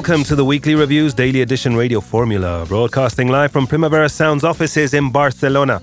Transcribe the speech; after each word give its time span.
Welcome 0.00 0.24
to 0.24 0.34
the 0.34 0.46
Weekly 0.46 0.74
Reviews 0.74 1.12
Daily 1.12 1.42
Edition 1.42 1.76
Radio 1.76 2.00
Formula, 2.00 2.64
broadcasting 2.66 3.28
live 3.28 3.52
from 3.52 3.66
Primavera 3.66 4.08
Sound's 4.08 4.44
offices 4.44 4.94
in 4.94 5.12
Barcelona. 5.12 5.82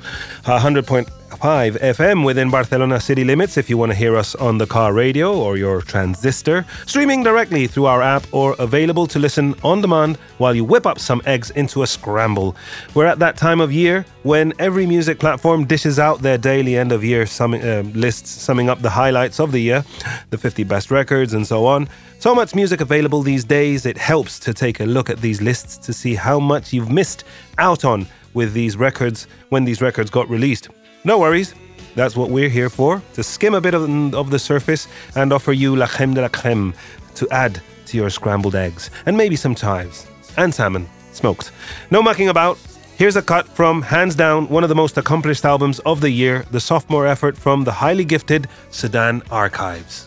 100.5 1.38 1.80
FM 1.80 2.26
within 2.26 2.50
Barcelona 2.50 3.00
city 3.00 3.24
limits 3.24 3.58
if 3.58 3.70
you 3.70 3.78
want 3.78 3.92
to 3.92 3.98
hear 3.98 4.16
us 4.16 4.34
on 4.36 4.58
the 4.58 4.66
car 4.66 4.92
radio 4.94 5.40
or 5.40 5.56
your 5.56 5.82
transistor, 5.84 6.66
streaming 6.88 7.22
directly 7.22 7.68
through 7.68 7.86
our 7.86 8.02
app 8.02 8.26
or 8.32 8.56
available 8.58 9.06
to 9.06 9.20
listen 9.20 9.54
on 9.64 9.80
demand 9.80 10.18
while 10.40 10.56
you 10.56 10.64
whip 10.64 10.88
up 10.88 10.98
some 10.98 11.22
eggs 11.28 11.52
into 11.52 11.84
a 11.84 11.88
scramble. 11.88 12.56
We're 12.96 13.06
at 13.06 13.20
that 13.20 13.38
time 13.38 13.62
of 13.62 13.72
year 13.72 14.04
when 14.24 14.52
every 14.58 14.88
music 14.88 15.20
platform 15.20 15.66
dishes 15.66 16.00
out 16.00 16.24
their 16.24 16.40
daily 16.40 16.76
end 16.76 16.92
of 16.92 17.04
year 17.04 17.28
sum- 17.28 17.54
uh, 17.54 17.82
lists 17.94 18.32
summing 18.32 18.68
up 18.68 18.82
the 18.82 18.90
highlights 18.90 19.40
of 19.40 19.52
the 19.52 19.60
year, 19.60 19.86
the 20.32 20.40
50 20.40 20.64
best 20.64 20.90
records, 20.90 21.34
and 21.34 21.46
so 21.46 21.68
on. 21.68 21.88
So 22.18 22.34
much 22.34 22.56
music 22.56 22.82
available 22.82 23.22
these 23.22 23.44
days, 23.44 23.86
it 23.86 23.98
helps 23.98 24.40
to 24.40 24.56
take 24.56 24.80
a 24.80 24.86
look 24.86 25.12
at 25.12 25.22
these 25.22 25.40
lists 25.40 25.78
to 25.86 25.94
see 25.94 26.16
how 26.16 26.40
much 26.40 26.74
you've 26.74 26.90
missed 26.90 27.26
out 27.60 27.86
on 27.86 28.08
with 28.34 28.54
these 28.54 28.76
records 28.76 29.28
when 29.50 29.66
these 29.66 29.84
records 29.84 30.10
got 30.10 30.28
released. 30.30 30.70
No 31.08 31.18
worries, 31.20 31.56
that's 31.96 32.18
what 32.18 32.32
we're 32.32 32.50
here 32.50 32.70
for 32.70 33.02
to 33.14 33.24
skim 33.24 33.54
a 33.54 33.62
bit 33.62 33.74
of, 33.74 34.14
of 34.14 34.30
the 34.30 34.38
surface 34.38 34.90
and 35.16 35.32
offer 35.32 35.54
you 35.54 35.74
la 35.74 35.88
creme 35.88 36.14
de 36.14 36.22
la 36.22 36.28
creme 36.28 36.74
to 37.16 37.26
add 37.30 37.62
to 37.86 37.96
your 37.96 38.10
scrambled 38.10 38.56
eggs 38.56 38.90
and 39.06 39.16
maybe 39.16 39.38
some 39.38 39.56
chives 39.56 40.06
and 40.36 40.54
salmon 40.54 40.86
smoked. 41.14 41.52
No 41.92 42.04
mucking 42.04 42.28
about. 42.28 42.60
Here's 42.98 43.16
a 43.16 43.22
cut 43.22 43.48
from, 43.48 43.84
hands 43.84 44.16
down, 44.16 44.50
one 44.50 44.64
of 44.64 44.70
the 44.70 44.76
most 44.76 44.98
accomplished 44.98 45.46
albums 45.46 45.80
of 45.86 46.02
the 46.02 46.10
year, 46.10 46.46
the 46.52 46.60
sophomore 46.60 47.08
effort 47.08 47.38
from 47.38 47.64
the 47.64 47.72
highly 47.72 48.04
gifted 48.04 48.50
Sudan 48.70 49.22
Archives. 49.32 50.07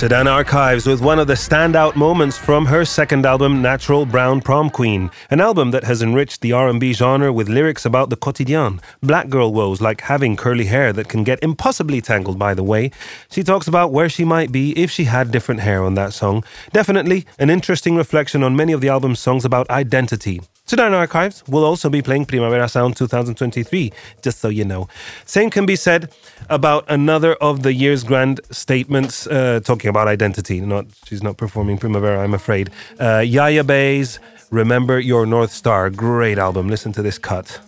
Sudan 0.00 0.26
Archives 0.26 0.86
with 0.86 1.02
one 1.02 1.18
of 1.18 1.26
the 1.26 1.34
standout 1.34 1.94
moments 1.94 2.38
from 2.38 2.64
her 2.64 2.86
second 2.86 3.26
album 3.26 3.60
Natural 3.60 4.06
Brown 4.06 4.40
Prom 4.40 4.70
Queen, 4.70 5.10
an 5.28 5.42
album 5.42 5.72
that 5.72 5.84
has 5.84 6.00
enriched 6.00 6.40
the 6.40 6.52
R&B 6.52 6.94
genre 6.94 7.30
with 7.30 7.50
lyrics 7.50 7.84
about 7.84 8.08
the 8.08 8.16
quotidien, 8.16 8.80
black 9.02 9.28
girl 9.28 9.52
woes 9.52 9.82
like 9.82 10.00
having 10.00 10.38
curly 10.38 10.64
hair 10.64 10.90
that 10.94 11.10
can 11.10 11.22
get 11.22 11.38
impossibly 11.42 12.00
tangled 12.00 12.38
by 12.38 12.54
the 12.54 12.64
way. 12.64 12.90
She 13.30 13.42
talks 13.42 13.68
about 13.68 13.92
where 13.92 14.08
she 14.08 14.24
might 14.24 14.50
be 14.50 14.72
if 14.72 14.90
she 14.90 15.04
had 15.04 15.30
different 15.30 15.60
hair 15.60 15.84
on 15.84 15.96
that 15.96 16.14
song. 16.14 16.44
Definitely 16.72 17.26
an 17.38 17.50
interesting 17.50 17.94
reflection 17.94 18.42
on 18.42 18.56
many 18.56 18.72
of 18.72 18.80
the 18.80 18.88
album's 18.88 19.20
songs 19.20 19.44
about 19.44 19.68
identity. 19.68 20.40
Sudan 20.70 20.94
Archives 20.94 21.42
will 21.48 21.64
also 21.64 21.90
be 21.90 22.00
playing 22.00 22.26
Primavera 22.26 22.68
Sound 22.68 22.96
2023, 22.96 23.92
just 24.22 24.38
so 24.38 24.48
you 24.48 24.64
know. 24.64 24.86
Same 25.24 25.50
can 25.50 25.66
be 25.66 25.74
said 25.74 26.12
about 26.48 26.84
another 26.88 27.34
of 27.40 27.64
the 27.64 27.72
year's 27.72 28.04
grand 28.04 28.40
statements, 28.52 29.26
uh, 29.26 29.58
talking 29.64 29.88
about 29.88 30.06
identity. 30.06 30.60
Not 30.60 30.86
She's 31.06 31.24
not 31.24 31.38
performing 31.38 31.76
Primavera, 31.76 32.22
I'm 32.22 32.34
afraid. 32.34 32.70
Uh, 33.00 33.18
Yaya 33.18 33.64
Bey's, 33.64 34.20
Remember 34.52 35.00
Your 35.00 35.26
North 35.26 35.50
Star. 35.50 35.90
Great 35.90 36.38
album. 36.38 36.68
Listen 36.68 36.92
to 36.92 37.02
this 37.02 37.18
cut. 37.18 37.58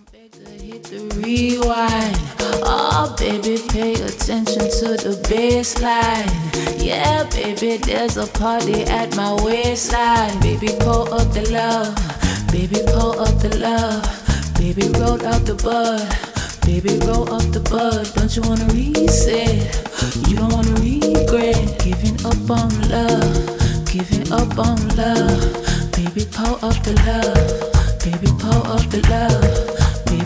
The 0.93 1.09
rewind. 1.25 2.21
Oh, 2.69 3.17
baby, 3.19 3.57
pay 3.73 3.95
attention 3.95 4.61
to 4.61 5.01
the 5.01 5.17
baseline. 5.25 6.29
Yeah, 6.77 7.25
baby, 7.31 7.79
there's 7.79 8.19
a 8.19 8.27
party 8.27 8.83
at 8.83 9.17
my 9.17 9.33
waistline. 9.43 10.39
Baby, 10.43 10.69
pull 10.81 11.09
up 11.15 11.33
the 11.33 11.49
love. 11.49 11.97
Baby, 12.53 12.85
pull 12.93 13.19
up 13.19 13.41
the 13.41 13.57
love. 13.57 14.05
Baby, 14.61 14.93
roll 15.01 15.17
up 15.25 15.41
the 15.49 15.57
bud. 15.65 16.05
Baby, 16.67 17.01
roll 17.07 17.25
up 17.33 17.49
the 17.57 17.65
bud. 17.73 18.13
Don't 18.13 18.37
you 18.37 18.43
wanna 18.43 18.69
reset? 18.77 19.65
You 20.29 20.37
don't 20.37 20.53
wanna 20.53 20.77
regret 20.77 21.57
giving 21.81 22.21
up 22.21 22.45
on 22.53 22.69
love. 22.93 23.33
Giving 23.89 24.31
up 24.31 24.59
on 24.61 24.77
love. 25.01 25.41
Baby, 25.97 26.29
pull 26.29 26.61
up 26.61 26.77
the 26.85 26.93
love. 27.09 27.49
Baby, 28.05 28.29
pull 28.37 28.61
up 28.69 28.85
the 28.93 29.01
love. 29.09 29.72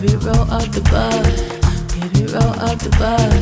Roll 0.05 0.51
up 0.51 0.69
the 0.71 0.81
bud. 0.91 1.25
Baby, 1.97 2.31
roll 2.31 2.53
up 2.61 2.77
the 2.77 2.89
bud. 2.99 3.41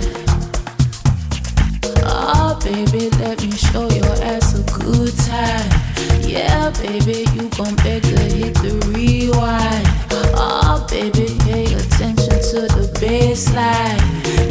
Oh, 1.84 2.07
ah, 2.07 2.60
baby, 2.63 3.10
let 3.19 3.42
me 3.44 3.52
show 3.52 3.90
your 3.92 4.16
ass 4.24 4.56
a 4.56 4.63
good 4.80 5.12
time. 5.28 5.69
Yeah, 6.22 6.69
baby, 6.81 7.25
you 7.34 7.50
gon' 7.50 7.75
beg 7.84 8.04
to 8.04 8.19
hit 8.19 8.56
the 8.56 8.72
rewind. 8.96 9.88
Oh, 10.38 10.86
baby, 10.90 11.36
pay 11.44 11.66
attention 11.66 12.40
to 12.52 12.62
the 12.72 12.88
baseline. 13.01 14.00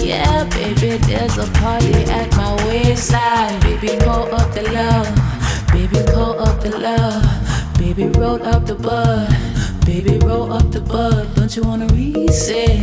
Yeah, 0.05 0.45
baby, 0.50 0.99
there's 1.07 1.39
a 1.39 1.47
party 1.61 1.95
at 2.12 2.31
my 2.37 2.55
waistline. 2.67 3.61
Baby, 3.61 3.97
pull 4.05 4.35
up 4.35 4.53
the 4.53 4.62
love. 4.73 5.09
Baby, 5.73 6.05
pull 6.12 6.39
up 6.39 6.61
the 6.61 6.77
love. 6.79 7.79
Baby, 7.79 8.09
roll 8.19 8.43
up 8.45 8.67
the 8.67 8.75
bud. 8.75 9.54
Baby, 9.94 10.19
roll 10.26 10.52
up 10.52 10.73
the 10.73 10.81
bud. 10.81 11.37
Don't 11.37 11.55
you 11.55 11.62
wanna 11.62 11.87
reset? 11.94 12.82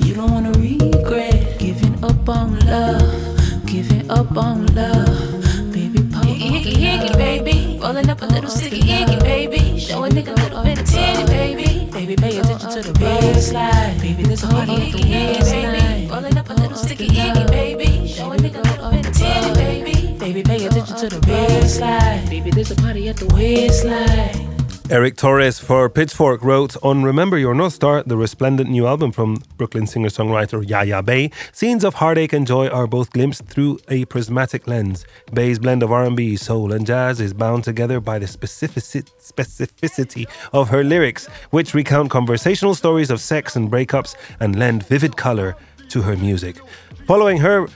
You 0.00 0.12
don't 0.12 0.30
wanna 0.30 0.52
regret 0.52 1.58
giving 1.58 1.96
up 2.04 2.28
on 2.28 2.60
love, 2.66 3.64
giving 3.64 4.10
up 4.10 4.36
on 4.36 4.66
love. 4.74 5.72
Baby, 5.72 6.02
pop 6.12 6.26
Icky, 6.26 6.74
icky, 6.84 7.12
baby. 7.16 7.80
Rolling 7.80 8.10
up 8.10 8.20
a 8.20 8.26
little 8.26 8.50
sticky, 8.50 8.82
icky, 8.84 9.16
baby. 9.20 9.78
Show 9.80 10.04
a 10.04 10.10
nigga 10.10 10.36
a 10.36 10.42
little 10.42 10.62
bit 10.62 10.78
of 10.78 10.86
titty, 10.86 11.24
baby. 11.24 11.88
Baby, 11.90 12.16
pay 12.16 12.38
attention 12.38 12.68
to 12.68 12.82
the 12.82 12.92
baseline. 13.00 13.98
Baby, 14.02 14.22
there's 14.24 14.44
a 14.44 14.48
party 14.48 14.74
at 14.74 14.92
the 14.92 15.02
baby. 15.08 16.06
Rolling 16.10 16.36
up 16.36 16.50
a 16.50 16.52
little 16.52 16.76
sticky, 16.76 17.06
icky, 17.06 17.44
baby. 17.46 18.06
Show 18.06 18.30
a 18.30 18.36
nigga 18.36 18.60
a 18.60 18.68
little 18.68 18.90
bit 18.90 19.06
of 19.06 19.14
titty, 19.14 19.54
baby. 19.54 20.18
Baby, 20.18 20.42
pay 20.42 20.66
attention 20.66 20.96
to 20.98 21.08
the 21.08 21.20
baseline. 21.26 22.28
Baby, 22.28 22.50
there's 22.50 22.70
a 22.70 22.76
party 22.76 23.08
at 23.08 23.16
the 23.16 23.26
waistline. 23.34 24.51
Eric 24.92 25.16
Torres 25.16 25.58
for 25.58 25.88
Pitchfork 25.88 26.42
wrote 26.42 26.76
on 26.82 27.02
Remember 27.02 27.38
Your 27.38 27.54
North 27.54 27.72
Star, 27.72 28.02
the 28.02 28.14
resplendent 28.14 28.68
new 28.68 28.86
album 28.86 29.10
from 29.10 29.38
Brooklyn 29.56 29.86
singer-songwriter 29.86 30.68
Yaya 30.68 31.02
Bey. 31.02 31.30
Scenes 31.50 31.82
of 31.82 31.94
heartache 31.94 32.34
and 32.34 32.46
joy 32.46 32.68
are 32.68 32.86
both 32.86 33.10
glimpsed 33.10 33.46
through 33.46 33.78
a 33.88 34.04
prismatic 34.04 34.68
lens. 34.68 35.06
Bey's 35.32 35.58
blend 35.58 35.82
of 35.82 35.90
R&B, 35.90 36.36
soul, 36.36 36.72
and 36.74 36.86
jazz 36.86 37.22
is 37.22 37.32
bound 37.32 37.64
together 37.64 38.00
by 38.00 38.18
the 38.18 38.26
specifici- 38.26 39.08
specificity 39.18 40.26
of 40.52 40.68
her 40.68 40.84
lyrics, 40.84 41.26
which 41.52 41.72
recount 41.72 42.10
conversational 42.10 42.74
stories 42.74 43.10
of 43.10 43.18
sex 43.18 43.56
and 43.56 43.72
breakups 43.72 44.14
and 44.40 44.58
lend 44.58 44.82
vivid 44.82 45.16
color 45.16 45.56
to 45.88 46.02
her 46.02 46.18
music. 46.18 46.58
Following 47.06 47.38
her 47.38 47.66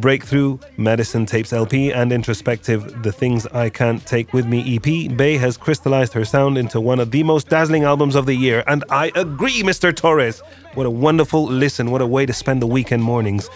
Breakthrough, 0.00 0.58
Madison 0.76 1.26
Tapes 1.26 1.52
LP, 1.52 1.92
and 1.92 2.12
introspective 2.12 3.02
The 3.02 3.12
Things 3.12 3.46
I 3.46 3.70
Can't 3.70 4.04
Take 4.06 4.32
With 4.32 4.46
Me 4.46 4.76
EP, 4.76 5.16
Bey 5.16 5.36
has 5.36 5.56
crystallized 5.56 6.12
her 6.14 6.24
sound 6.24 6.58
into 6.58 6.80
one 6.80 7.00
of 7.00 7.10
the 7.10 7.22
most 7.22 7.48
dazzling 7.48 7.84
albums 7.84 8.14
of 8.14 8.26
the 8.26 8.34
year. 8.34 8.64
And 8.66 8.84
I 8.90 9.12
agree, 9.14 9.62
Mr. 9.62 9.94
Torres. 9.94 10.40
What 10.74 10.86
a 10.86 10.90
wonderful 10.90 11.44
listen. 11.44 11.90
What 11.90 12.00
a 12.00 12.06
way 12.06 12.26
to 12.26 12.32
spend 12.32 12.60
the 12.60 12.66
weekend 12.66 13.02
mornings. 13.02 13.48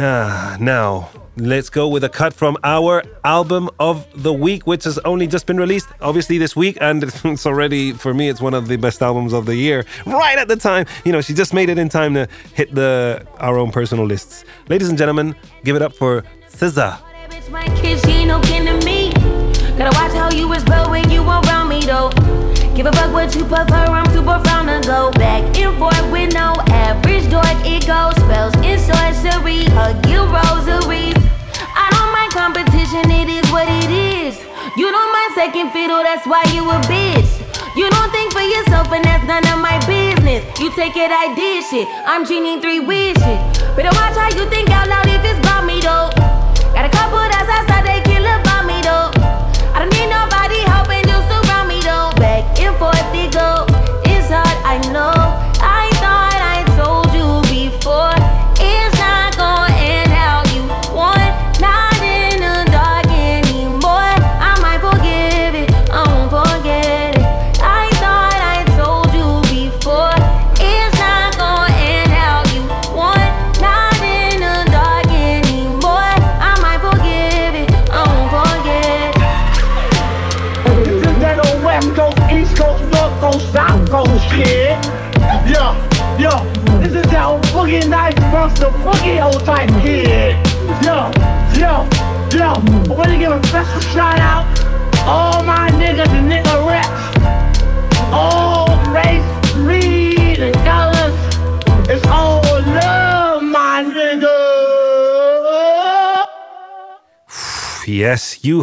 Ah, 0.00 0.56
now, 0.60 1.08
let's 1.40 1.70
go 1.70 1.88
with 1.88 2.04
a 2.04 2.08
cut 2.08 2.34
from 2.34 2.56
our 2.64 3.02
album 3.24 3.70
of 3.78 4.06
the 4.22 4.32
week, 4.32 4.66
which 4.66 4.84
has 4.84 4.98
only 5.00 5.26
just 5.26 5.46
been 5.46 5.56
released, 5.58 5.88
obviously, 6.00 6.38
this 6.38 6.54
week. 6.56 6.78
And 6.80 7.02
it's 7.24 7.46
already, 7.46 7.92
for 7.92 8.14
me, 8.14 8.28
it's 8.28 8.40
one 8.40 8.54
of 8.54 8.68
the 8.68 8.76
best 8.76 9.02
albums 9.02 9.32
of 9.32 9.46
the 9.46 9.54
year. 9.54 9.84
Right 10.06 10.38
at 10.38 10.48
the 10.48 10.56
time. 10.56 10.86
You 11.04 11.12
know, 11.12 11.20
she 11.20 11.34
just 11.34 11.54
made 11.54 11.68
it 11.68 11.78
in 11.78 11.88
time 11.88 12.14
to 12.14 12.28
hit 12.54 12.74
the 12.74 13.26
our 13.38 13.58
own 13.58 13.70
personal 13.70 14.04
lists. 14.04 14.44
Ladies 14.68 14.88
and 14.88 14.98
gentlemen, 14.98 15.34
give 15.64 15.76
it 15.76 15.82
up 15.82 15.94
for 15.94 16.22
SZA. 16.48 16.98
Gotta 19.78 19.96
watch 19.96 20.12
how 20.12 20.30
you 20.30 20.48
when 20.48 21.08
you 21.10 21.22
around 21.22 21.68
me, 21.68 21.80
though. 21.82 22.37
Give 22.78 22.86
a 22.86 22.92
fuck 22.92 23.12
what 23.12 23.34
you 23.34 23.42
prefer, 23.42 23.90
I'm 23.90 24.06
super 24.14 24.38
frown 24.46 24.70
to 24.70 24.78
go 24.86 25.10
back 25.18 25.42
and 25.58 25.76
forth 25.82 26.12
with 26.14 26.32
no 26.32 26.54
average 26.70 27.26
dork. 27.26 27.58
It 27.66 27.90
goes 27.90 28.14
spells 28.22 28.54
in 28.62 28.78
sorcery, 28.78 29.66
hug 29.74 29.98
your 30.06 30.22
rosaries. 30.30 31.18
I 31.74 31.90
don't 31.90 32.10
mind 32.14 32.30
competition, 32.30 33.10
it 33.10 33.26
is 33.26 33.42
what 33.50 33.66
it 33.66 33.90
is. 33.90 34.38
You 34.78 34.94
don't 34.94 35.10
mind 35.10 35.34
second 35.34 35.74
fiddle, 35.74 36.06
that's 36.06 36.22
why 36.24 36.46
you 36.54 36.70
a 36.70 36.78
bitch. 36.86 37.26
You 37.74 37.90
don't 37.90 38.12
think 38.14 38.30
for 38.30 38.46
yourself, 38.46 38.86
and 38.94 39.02
that's 39.02 39.26
none 39.26 39.42
of 39.50 39.58
my 39.58 39.74
business. 39.82 40.46
You 40.62 40.70
take 40.78 40.94
it, 40.94 41.10
I 41.10 41.34
did 41.34 41.66
shit. 41.66 41.88
I'm 42.06 42.24
genie 42.24 42.62
three 42.62 42.78
wishes. 42.78 43.38
Better 43.74 43.90
watch 43.98 44.14
how 44.14 44.30
you 44.38 44.46
think 44.54 44.70
out 44.70 44.86
loud 44.86 45.10
if 45.10 45.26
it's 45.26 45.47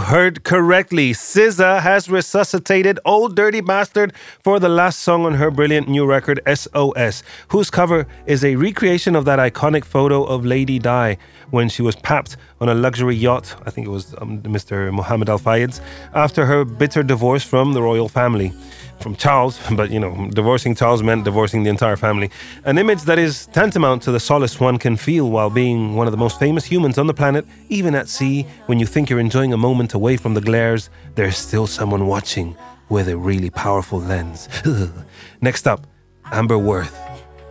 heard 0.06 0.44
correctly. 0.44 1.14
SZA 1.14 1.82
has 1.82 2.10
resuscitated 2.10 3.00
Ol' 3.06 3.28
Dirty 3.28 3.60
Bastard 3.60 4.14
for 4.44 4.60
the 4.60 4.70
last 4.70 5.00
song 5.00 5.26
on 5.26 5.34
her 5.34 5.50
brilliant 5.50 5.88
new 5.88 6.06
record, 6.06 6.40
SOS, 6.46 7.24
whose 7.48 7.72
cover 7.72 8.06
is 8.28 8.46
a 8.46 8.56
recreation 8.56 9.16
of 9.16 9.26
that 9.26 9.40
iconic 9.40 9.84
photo 9.84 10.24
of 10.24 10.46
Lady 10.46 10.78
Di 10.78 11.18
when 11.50 11.70
she 11.70 11.82
was 11.82 11.96
papped 11.96 12.38
on 12.62 12.70
a 12.70 12.74
luxury 12.74 13.16
yacht, 13.16 13.56
I 13.66 13.70
think 13.70 13.88
it 13.88 13.90
was 13.90 14.16
um, 14.20 14.42
Mr. 14.44 14.92
Mohammed 14.94 15.30
Al 15.30 15.38
Fayed's, 15.38 15.82
after 16.14 16.46
her 16.46 16.64
bitter 16.64 17.04
divorce 17.04 17.44
from 17.44 17.74
the 17.74 17.82
royal 17.82 18.10
family. 18.10 18.54
From 19.02 19.14
Charles, 19.18 19.60
but 19.72 19.92
you 19.92 20.00
know, 20.00 20.30
divorcing 20.32 20.74
Charles 20.74 21.04
meant 21.04 21.26
divorcing 21.26 21.64
the 21.64 21.70
entire 21.70 21.98
family. 21.98 22.32
An 22.64 22.78
image 22.78 23.02
that 23.04 23.20
is 23.20 23.48
tantamount 23.48 24.04
to 24.04 24.12
the 24.12 24.22
solace 24.22 24.58
one 24.58 24.78
can 24.78 24.96
feel 24.96 25.30
while 25.30 25.50
being 25.50 25.96
one 25.96 26.08
of 26.08 26.12
the 26.12 26.18
most 26.18 26.40
famous 26.40 26.64
humans 26.64 26.98
on 26.98 27.06
the 27.06 27.14
planet, 27.14 27.46
even 27.68 27.94
at 27.94 28.08
sea, 28.08 28.44
when 28.68 28.80
you 28.80 28.86
think 28.86 29.10
you're 29.10 29.20
enjoying 29.20 29.52
a 29.52 29.58
moment 29.58 29.94
away 29.94 30.16
from 30.16 30.34
the 30.34 30.40
glares, 30.40 30.90
there's 31.16 31.38
still 31.38 31.68
someone 31.68 32.08
watching 32.08 32.56
with 32.88 33.10
a 33.10 33.18
really 33.18 33.50
powerful 33.50 34.00
lens. 34.00 34.48
Next 35.42 35.68
up, 35.68 35.86
Amber 36.32 36.58
Worth. 36.58 36.98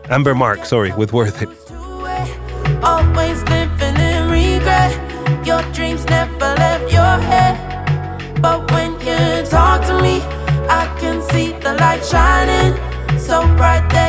Amber 0.08 0.34
Mark, 0.34 0.64
sorry, 0.64 0.92
with 0.92 1.12
Worth 1.12 1.42
It. 1.42 1.48
Your 7.14 7.22
head. 7.22 7.54
But 8.42 8.70
when 8.72 8.92
you 9.06 9.46
talk 9.46 9.82
to 9.88 9.94
me, 10.02 10.16
I 10.80 10.84
can 11.00 11.22
see 11.30 11.52
the 11.64 11.74
light 11.74 12.04
shining. 12.04 12.72
So 13.18 13.42
bright 13.56 13.86
that 13.94 14.03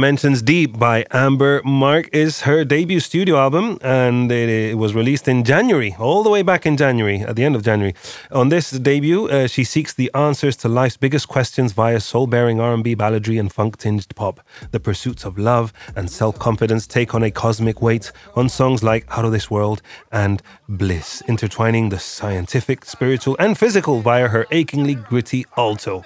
Dimensions 0.00 0.40
Deep 0.40 0.78
by 0.78 1.04
Amber 1.10 1.60
Mark 1.62 2.08
is 2.10 2.40
her 2.40 2.64
debut 2.64 3.00
studio 3.00 3.36
album, 3.36 3.76
and 3.82 4.32
it, 4.32 4.78
was 4.78 4.94
released 4.94 5.28
in 5.28 5.44
January, 5.44 5.94
all 5.98 6.22
the 6.22 6.30
way 6.30 6.40
back 6.40 6.64
in 6.64 6.78
January, 6.78 7.20
at 7.20 7.36
the 7.36 7.44
end 7.44 7.54
of 7.54 7.62
January. 7.62 7.94
On 8.32 8.48
this 8.48 8.70
debut, 8.70 9.28
uh, 9.28 9.46
she 9.46 9.62
seeks 9.62 9.92
the 9.92 10.10
answers 10.14 10.56
to 10.56 10.70
life's 10.70 10.96
biggest 10.96 11.28
questions 11.28 11.72
via 11.72 12.00
soul-bearing 12.00 12.58
R&B 12.60 12.96
balladry 12.96 13.38
and 13.38 13.52
funk-tinged 13.52 14.16
pop. 14.16 14.40
The 14.70 14.80
pursuits 14.80 15.26
of 15.26 15.36
love 15.36 15.70
and 15.94 16.10
self-confidence 16.10 16.86
take 16.86 17.14
on 17.14 17.22
a 17.22 17.30
cosmic 17.30 17.82
weight 17.82 18.10
on 18.34 18.48
songs 18.48 18.82
like 18.82 19.04
Out 19.10 19.26
of 19.26 19.32
This 19.32 19.50
World 19.50 19.82
and 20.10 20.42
Bliss, 20.66 21.22
intertwining 21.28 21.90
the 21.90 21.98
scientific, 21.98 22.86
spiritual, 22.86 23.36
and 23.38 23.58
physical 23.58 24.00
via 24.00 24.28
her 24.28 24.46
achingly 24.50 24.94
gritty 24.94 25.44
alto. 25.58 26.02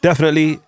Definitely 0.00 0.60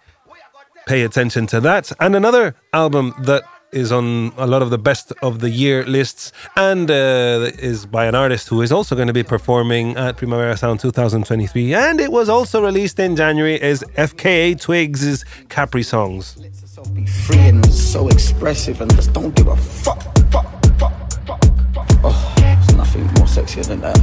pay 0.86 1.02
attention 1.02 1.46
to 1.48 1.60
that. 1.60 1.92
And 2.00 2.16
another 2.16 2.54
album 2.72 3.14
that 3.20 3.44
is 3.72 3.92
on 3.92 4.32
a 4.36 4.46
lot 4.46 4.62
of 4.62 4.70
the 4.70 4.78
best 4.78 5.12
of 5.22 5.38
the 5.38 5.48
year 5.48 5.84
lists 5.84 6.32
and 6.56 6.90
uh, 6.90 7.50
is 7.58 7.86
by 7.86 8.06
an 8.06 8.16
artist 8.16 8.48
who 8.48 8.62
is 8.62 8.72
also 8.72 8.96
going 8.96 9.06
to 9.06 9.12
be 9.12 9.22
performing 9.22 9.96
at 9.96 10.16
Primavera 10.16 10.56
Sound 10.56 10.80
2023. 10.80 11.74
And 11.74 12.00
it 12.00 12.10
was 12.10 12.28
also 12.28 12.64
released 12.64 12.98
in 12.98 13.14
January 13.14 13.60
as 13.60 13.82
FKA 13.96 14.60
Twigs' 14.60 15.24
Caprisongs. 15.48 16.36
Let 16.40 16.60
yourself 16.60 16.92
be 16.94 17.06
free 17.06 17.48
and 17.48 17.64
so 17.72 18.08
expressive 18.08 18.80
and 18.80 18.92
just 18.96 19.12
don't 19.12 19.34
give 19.36 19.46
a 19.46 19.56
fuck. 19.56 20.02
fuck, 20.30 20.46
fuck, 20.78 20.78
fuck 20.78 21.10
oh, 22.04 22.34
there's 22.38 22.74
nothing 22.74 23.04
more 23.04 23.26
sexier 23.26 23.64
than 23.66 23.80
that. 23.80 23.96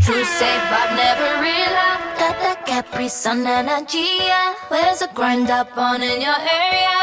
True, 0.00 0.24
safe, 0.24 0.93
Caprice 2.94 3.26
on 3.26 3.38
Energia. 3.38 4.54
Where's 4.68 5.02
a 5.02 5.08
grind 5.08 5.50
up 5.50 5.76
on 5.76 6.00
in 6.00 6.20
your 6.20 6.38
area? 6.38 6.94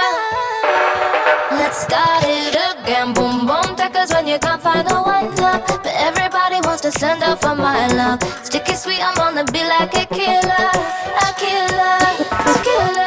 Let's 1.51 1.81
start 1.81 2.23
it 2.23 2.55
again, 2.55 3.13
boom 3.13 3.45
boom. 3.45 3.75
Tackers 3.75 4.13
when 4.13 4.25
you 4.25 4.39
can't 4.39 4.61
find 4.61 4.87
the 4.87 5.03
wind 5.05 5.37
up. 5.41 5.67
But 5.67 5.93
everybody 5.97 6.61
wants 6.63 6.81
to 6.83 6.93
send 6.93 7.23
up 7.23 7.41
for 7.41 7.55
my 7.55 7.87
love. 7.87 8.23
Sticky 8.41 8.75
sweet, 8.75 9.01
I'm 9.03 9.19
on 9.19 9.35
the 9.35 9.43
be 9.51 9.59
like 9.65 9.93
a 9.93 10.05
killer, 10.05 10.69
a 11.25 11.33
killer, 11.35 11.99
a 12.31 12.63
killer. 12.63 13.00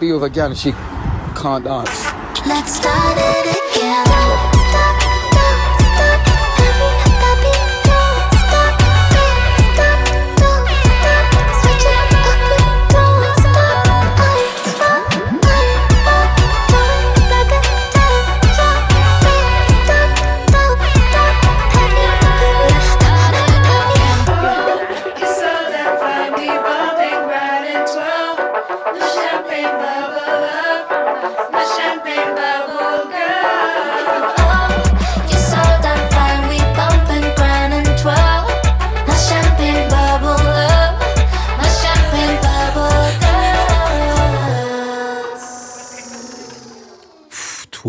Be 0.00 0.12
with 0.12 0.22
a 0.22 0.30
gal 0.30 0.46
and 0.46 0.56
she 0.56 0.72
can't 1.36 1.64
dance. 1.64 2.04
Let's 2.46 2.74
start 2.74 3.18
it 3.18 3.76
again. 3.76 4.09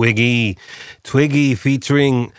Twiggy. 0.01 0.57
Twiggy 1.03 1.53
featuring 1.53 2.33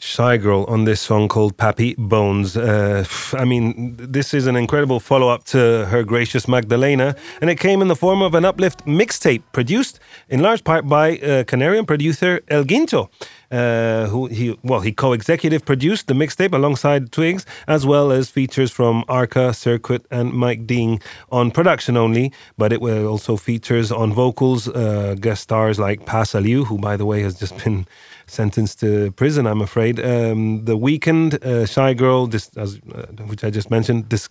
Shygirl 0.00 0.68
on 0.68 0.84
this 0.84 1.00
song 1.00 1.28
called 1.28 1.56
Papi 1.56 1.96
Bones. 1.96 2.56
Uh, 2.56 3.04
I 3.34 3.44
mean, 3.44 3.94
this 3.96 4.34
is 4.34 4.48
an 4.48 4.56
incredible 4.56 4.98
follow 4.98 5.28
up 5.28 5.44
to 5.44 5.86
her 5.86 6.02
Gracious 6.02 6.48
Magdalena, 6.48 7.14
and 7.40 7.50
it 7.50 7.60
came 7.60 7.80
in 7.80 7.86
the 7.86 7.94
form 7.94 8.20
of 8.20 8.34
an 8.34 8.44
uplift 8.44 8.84
mixtape 8.84 9.44
produced 9.52 10.00
in 10.28 10.42
large 10.42 10.64
part 10.64 10.88
by 10.88 11.18
uh, 11.18 11.44
Canarian 11.44 11.86
producer 11.86 12.40
El 12.48 12.64
Guincho. 12.64 13.08
Uh, 13.50 14.06
who 14.06 14.26
he 14.26 14.56
well 14.62 14.80
he 14.80 14.92
co-executive 14.92 15.64
produced 15.64 16.06
the 16.06 16.14
mixtape 16.14 16.54
alongside 16.54 17.12
Twigs 17.12 17.44
as 17.68 17.86
well 17.86 18.10
as 18.10 18.30
features 18.30 18.70
from 18.70 19.04
Arca, 19.08 19.52
Cirkut, 19.52 20.04
and 20.10 20.32
Mike 20.32 20.66
Dean 20.66 20.98
on 21.30 21.50
production 21.50 21.96
only, 21.96 22.32
but 22.56 22.72
it 22.72 22.80
will 22.80 23.06
also 23.06 23.36
features 23.36 23.92
on 23.92 24.12
vocals 24.12 24.68
uh, 24.68 25.14
guest 25.20 25.42
stars 25.42 25.78
like 25.78 26.06
Pa 26.06 26.22
Salieu, 26.22 26.64
who 26.64 26.78
by 26.78 26.96
the 26.96 27.06
way 27.06 27.22
has 27.22 27.38
just 27.38 27.56
been 27.64 27.86
sentenced 28.26 28.80
to 28.80 29.12
prison. 29.12 29.46
I'm 29.46 29.60
afraid. 29.60 30.00
Um, 30.00 30.64
the 30.64 30.76
Weeknd, 30.76 31.34
uh, 31.34 31.66
Shygirl, 31.66 32.30
this 32.30 32.50
as, 32.56 32.80
uh, 32.94 33.06
which 33.26 33.44
I 33.44 33.50
just 33.50 33.70
mentioned, 33.70 34.10
this 34.10 34.28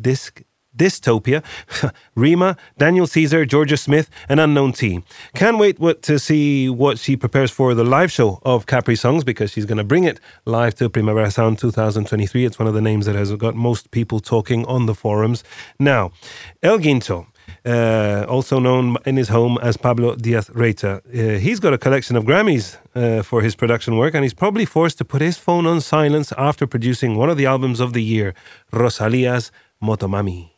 disc. 0.00 0.42
Dystopia, 0.78 1.42
Rema, 2.14 2.56
Daniel 2.78 3.06
Caesar, 3.06 3.44
Jorja 3.44 3.78
Smith, 3.78 4.08
and 4.28 4.40
Unknown 4.40 4.72
T. 4.72 5.02
Can't 5.34 5.58
wait 5.58 5.78
what, 5.78 6.02
to 6.02 6.18
see 6.18 6.68
what 6.68 6.98
she 6.98 7.16
prepares 7.16 7.50
for 7.50 7.74
the 7.74 7.84
live 7.84 8.10
show 8.10 8.40
of 8.44 8.66
Caprisongs 8.66 9.24
because 9.24 9.50
she's 9.50 9.66
going 9.66 9.78
to 9.78 9.84
bring 9.84 10.04
it 10.04 10.20
live 10.44 10.74
to 10.76 10.88
Primavera 10.88 11.30
Sound 11.30 11.58
2023. 11.58 12.44
It's 12.44 12.58
one 12.58 12.68
of 12.68 12.74
the 12.74 12.80
names 12.80 13.06
that 13.06 13.14
has 13.14 13.34
got 13.34 13.54
most 13.54 13.90
people 13.90 14.20
talking 14.20 14.64
on 14.66 14.86
the 14.86 14.94
forums. 14.94 15.44
Now, 15.78 16.12
El 16.62 16.78
Guincho. 16.78 17.26
Uh, 17.64 18.24
also 18.28 18.58
known 18.58 18.96
in 19.04 19.16
his 19.16 19.28
home 19.28 19.58
as 19.62 19.76
Pablo 19.76 20.14
Diaz 20.16 20.48
Reixa. 20.50 21.00
Uh, 21.06 21.38
he's 21.38 21.60
got 21.60 21.72
a 21.72 21.78
collection 21.78 22.14
of 22.16 22.24
Grammys 22.24 22.76
uh, 22.94 23.22
for 23.22 23.42
his 23.42 23.56
production 23.56 23.96
work, 23.96 24.14
and 24.14 24.22
he's 24.22 24.34
probably 24.34 24.64
forced 24.64 24.98
to 24.98 25.04
put 25.04 25.20
his 25.20 25.38
phone 25.38 25.66
on 25.66 25.80
silence 25.80 26.32
after 26.36 26.66
producing 26.66 27.16
one 27.16 27.30
of 27.30 27.36
the 27.36 27.46
albums 27.46 27.80
of 27.80 27.92
the 27.94 28.02
year, 28.02 28.34
Rosalia's 28.72 29.50
Motomami. 29.82 30.57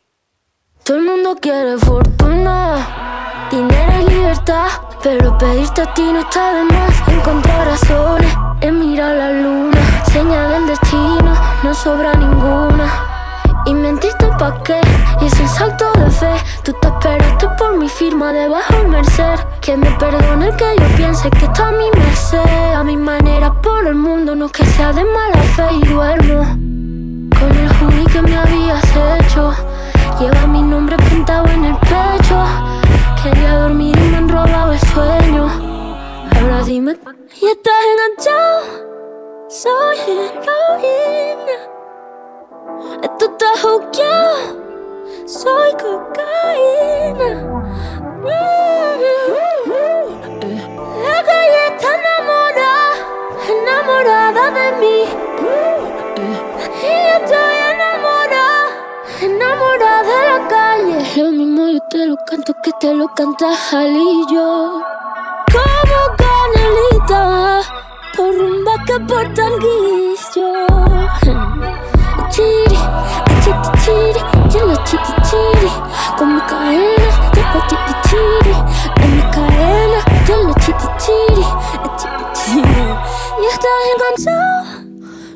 Todo 0.83 0.97
el 0.97 1.03
mundo 1.03 1.37
quiere 1.39 1.77
fortuna, 1.77 3.47
dinero 3.51 3.91
y 4.01 4.09
libertad. 4.09 4.65
Pero 5.03 5.37
pedirte 5.37 5.83
a 5.83 5.93
ti 5.93 6.01
no 6.11 6.19
está 6.19 6.55
de 6.55 6.63
más. 6.63 7.07
Encontrar 7.07 7.67
razones 7.67 8.33
en 8.61 8.79
mirar 8.79 9.15
la 9.15 9.31
luna. 9.31 9.77
Señal 10.11 10.49
del 10.49 10.67
destino, 10.67 11.35
no 11.63 11.73
sobra 11.75 12.13
ninguna. 12.15 12.87
Y 13.67 13.75
mentirte 13.75 14.27
pa' 14.39 14.63
qué, 14.63 14.81
y 15.21 15.25
es 15.27 15.39
un 15.39 15.47
salto 15.47 15.91
de 15.93 16.09
fe. 16.09 16.33
Tú 16.63 16.73
te 16.81 16.87
esperaste 16.87 17.47
por 17.59 17.77
mi 17.77 17.87
firma 17.87 18.33
debajo 18.33 18.73
del 18.73 18.87
merced. 18.87 19.39
Que 19.61 19.77
me 19.77 19.91
perdone 19.91 20.47
el 20.47 20.55
que 20.55 20.75
yo 20.79 20.87
piense 20.97 21.29
que 21.29 21.45
está 21.45 21.67
a 21.67 21.71
mi 21.71 21.91
merced. 21.91 22.73
A 22.75 22.83
mi 22.83 22.97
manera 22.97 23.53
por 23.61 23.85
el 23.85 23.95
mundo, 23.95 24.35
no 24.35 24.49
que 24.49 24.65
sea 24.65 24.91
de 24.93 25.03
mala 25.03 25.37
fe 25.55 25.67
y 25.73 25.85
duermo. 25.85 26.43
Con 27.37 27.51
el 27.55 27.69
jury 27.75 28.05
que 28.05 28.21
me 28.23 28.35
habías 28.35 28.83
hecho. 29.19 29.53
Lleva 30.21 30.45
mi 30.45 30.61
nombre 30.61 30.95
pintado 30.97 31.47
en 31.47 31.65
el 31.65 31.75
pecho. 31.77 32.45
Quería 33.23 33.57
dormir 33.57 33.97
y 33.97 34.01
me 34.11 34.17
han 34.17 34.29
robado 34.29 34.71
el 34.71 34.79
sueño. 34.79 35.47
Ahora 36.35 36.63
dime, 36.63 36.95
¿y 37.41 37.45
estás 37.47 37.73
enganchado? 37.91 38.61
Soy 39.49 39.97
heroína. 39.97 41.57
Esto 43.01 43.25
está 43.31 43.47
juqueado. 43.63 44.37
Soy 45.25 45.71
cocaína. 45.71 47.29
Mm. 48.21 49.01
La 51.03 51.19
calle 51.23 51.61
está 51.71 51.89
enamorada, 51.99 52.93
enamorada 53.49 54.43
de 54.51 54.67
mí. 54.81 55.60
Te 61.89 62.05
lo 62.05 62.15
canto 62.25 62.53
que 62.63 62.71
te 62.79 62.93
lo 62.93 63.07
canta 63.13 63.55
Jalillo. 63.55 64.81
Como 65.51 65.99
canelita, 66.17 67.61
por 68.15 68.33
rumba 68.37 68.73
que 68.85 68.99
por 68.99 69.23
tanguillo. 69.33 70.67
Chiri, 72.29 72.79
chiri, 73.83 74.21
yo 74.49 74.65
no 74.67 74.75
chiti 74.83 75.13
chiri. 75.29 75.71
Con 76.17 76.35
mi 76.35 76.41
cadena, 76.41 77.09
yo 77.35 77.43
no 77.53 77.59
chiti 77.67 77.93
chiri. 78.07 78.55
En 79.01 79.15
mi 79.15 79.21
cadena, 79.23 79.99
no 80.29 80.53
chiti 80.53 80.87
chiri. 80.97 81.43
a 81.43 81.97
chiti 81.97 82.23
chiri. 82.33 82.87
Y 83.41 83.45
estás 83.53 83.79
enganchado, 83.91 84.63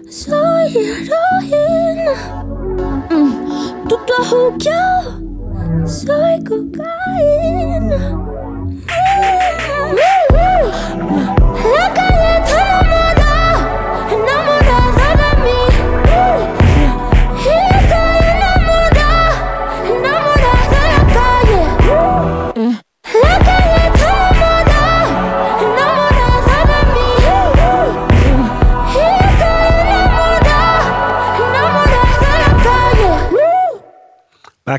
soy 0.09 0.77
heroína. 0.77 2.13
Mm, 3.09 3.87
Tú 3.87 3.95
estás 3.97 4.27
juqueado, 4.29 5.09
soy 5.11 5.24
cocaína. 6.43 7.99
La 9.95 11.34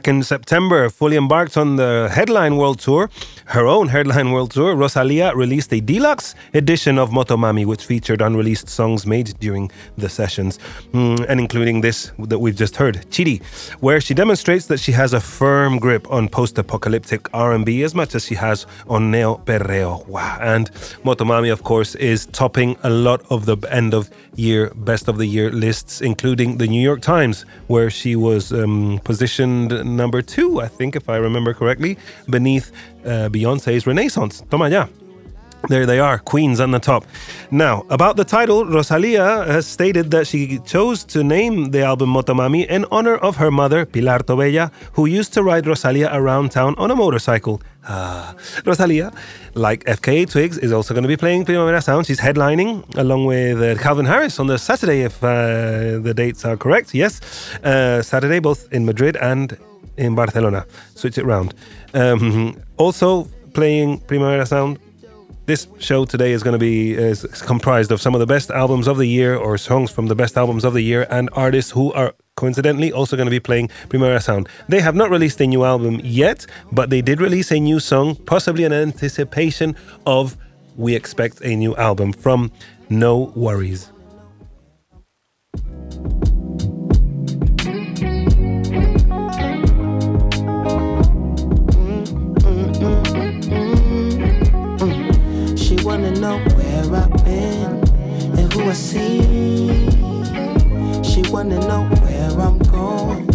In 0.06 0.22
September, 0.22 0.88
fully 0.88 1.16
embarked 1.16 1.56
on 1.56 1.74
the 1.74 2.08
Headline 2.12 2.56
World 2.56 2.78
Tour, 2.78 3.10
her 3.46 3.66
own 3.66 3.88
Headline 3.88 4.30
World 4.30 4.52
Tour, 4.52 4.76
Rosalia 4.76 5.34
released 5.34 5.72
a 5.72 5.80
deluxe 5.80 6.36
edition 6.54 6.96
of 6.96 7.10
Motomami, 7.10 7.66
which 7.66 7.84
featured 7.84 8.22
unreleased 8.22 8.68
songs 8.68 9.04
made 9.04 9.34
during 9.40 9.68
the 9.98 10.08
sessions, 10.08 10.60
Mm, 10.92 11.26
and 11.28 11.40
including 11.40 11.80
this 11.80 12.12
that 12.20 12.38
we've 12.38 12.54
just 12.54 12.76
heard, 12.76 13.04
Chiri, 13.10 13.42
where 13.80 14.00
she 14.00 14.14
demonstrates 14.14 14.66
that 14.66 14.78
she 14.78 14.92
has 14.92 15.12
a 15.12 15.20
firm 15.20 15.80
grip 15.80 16.08
on 16.08 16.28
post-apocalyptic 16.28 17.28
R&B 17.34 17.82
as 17.82 17.92
much 17.94 18.14
as 18.14 18.24
she 18.24 18.36
has 18.36 18.64
on 18.88 19.10
neo 19.10 19.40
perreo. 19.44 20.06
Wow! 20.06 20.38
And 20.40 20.70
Motomami, 21.04 21.50
of 21.52 21.64
course, 21.64 21.96
is 21.96 22.26
topping 22.26 22.76
a 22.84 22.90
lot 22.90 23.22
of 23.28 23.46
the 23.46 23.56
end 23.70 23.92
of 23.92 24.08
year, 24.36 24.70
best 24.76 25.08
of 25.08 25.18
the 25.18 25.26
year 25.26 25.50
lists, 25.50 26.00
including 26.00 26.58
the 26.58 26.68
New 26.68 26.82
York 26.82 27.00
Times, 27.00 27.44
where 27.66 27.90
she 27.90 28.14
was 28.14 28.52
um, 28.52 29.00
positioned 29.02 29.95
number 29.96 30.22
two, 30.22 30.60
I 30.60 30.68
think, 30.68 30.96
if 30.96 31.08
I 31.08 31.16
remember 31.16 31.54
correctly, 31.54 31.98
beneath 32.28 32.72
uh, 33.04 33.28
Beyonce's 33.28 33.86
Renaissance. 33.86 34.42
Toma 34.50 34.68
ya. 34.68 34.86
There 35.68 35.86
they 35.86 35.98
are, 35.98 36.18
queens 36.18 36.60
on 36.60 36.70
the 36.70 36.78
top. 36.78 37.04
Now, 37.50 37.84
about 37.90 38.16
the 38.16 38.24
title, 38.24 38.64
Rosalia 38.64 39.44
has 39.46 39.66
stated 39.66 40.12
that 40.12 40.28
she 40.28 40.60
chose 40.60 41.02
to 41.06 41.24
name 41.24 41.72
the 41.72 41.82
album 41.82 42.10
Motomami 42.10 42.66
in 42.68 42.84
honor 42.92 43.16
of 43.16 43.36
her 43.36 43.50
mother, 43.50 43.84
Pilar 43.84 44.20
Tobella, 44.20 44.70
who 44.92 45.06
used 45.06 45.34
to 45.34 45.42
ride 45.42 45.66
Rosalia 45.66 46.08
around 46.12 46.52
town 46.52 46.76
on 46.78 46.92
a 46.92 46.94
motorcycle. 46.94 47.60
Ah. 47.88 48.34
Rosalia, 48.64 49.12
like 49.54 49.82
FKA 49.84 50.30
Twigs, 50.30 50.58
is 50.58 50.72
also 50.72 50.94
going 50.94 51.02
to 51.02 51.08
be 51.08 51.16
playing 51.16 51.44
Primavera 51.44 51.80
Sound. 51.80 52.06
She's 52.06 52.20
headlining 52.20 52.84
along 52.96 53.26
with 53.26 53.60
uh, 53.60 53.80
Calvin 53.82 54.06
Harris 54.06 54.38
on 54.38 54.46
the 54.46 54.58
Saturday, 54.58 55.02
if 55.02 55.22
uh, 55.24 55.98
the 55.98 56.12
dates 56.14 56.44
are 56.44 56.56
correct. 56.56 56.94
Yes, 56.94 57.20
uh, 57.64 58.02
Saturday, 58.02 58.38
both 58.38 58.72
in 58.72 58.86
Madrid 58.86 59.16
and 59.16 59.56
in 59.96 60.14
Barcelona. 60.14 60.66
Switch 60.94 61.18
it 61.18 61.24
round. 61.24 61.54
Um, 61.94 62.60
also 62.76 63.24
playing 63.54 64.00
Primavera 64.00 64.46
Sound. 64.46 64.78
This 65.46 65.68
show 65.78 66.04
today 66.04 66.32
is 66.32 66.42
going 66.42 66.52
to 66.54 66.58
be 66.58 66.94
is 66.94 67.24
comprised 67.42 67.92
of 67.92 68.00
some 68.00 68.14
of 68.14 68.20
the 68.20 68.26
best 68.26 68.50
albums 68.50 68.88
of 68.88 68.98
the 68.98 69.06
year 69.06 69.36
or 69.36 69.56
songs 69.56 69.92
from 69.92 70.06
the 70.08 70.14
best 70.16 70.36
albums 70.36 70.64
of 70.64 70.74
the 70.74 70.82
year 70.82 71.06
and 71.08 71.30
artists 71.32 71.70
who 71.70 71.92
are 71.92 72.14
coincidentally 72.36 72.92
also 72.92 73.16
going 73.16 73.26
to 73.26 73.30
be 73.30 73.40
playing 73.40 73.68
Primavera 73.88 74.20
Sound. 74.20 74.48
They 74.68 74.80
have 74.80 74.94
not 74.94 75.08
released 75.08 75.40
a 75.40 75.46
new 75.46 75.64
album 75.64 76.00
yet, 76.02 76.46
but 76.72 76.90
they 76.90 77.00
did 77.00 77.20
release 77.20 77.50
a 77.52 77.60
new 77.60 77.80
song, 77.80 78.16
possibly 78.26 78.64
in 78.64 78.72
anticipation 78.72 79.76
of 80.04 80.36
we 80.76 80.94
expect 80.94 81.40
a 81.42 81.56
new 81.56 81.74
album 81.76 82.12
from 82.12 82.50
NxWorries. 82.90 83.90
Wanna 96.06 96.20
know 96.20 96.38
where 96.54 96.94
I've 96.94 97.24
been 97.24 97.82
and 98.38 98.52
who 98.52 98.70
I 98.70 98.72
see. 98.74 99.68
She 101.02 101.22
wanna 101.32 101.58
know 101.58 101.88
where 102.00 102.30
I'm 102.40 102.58
going 102.58 103.28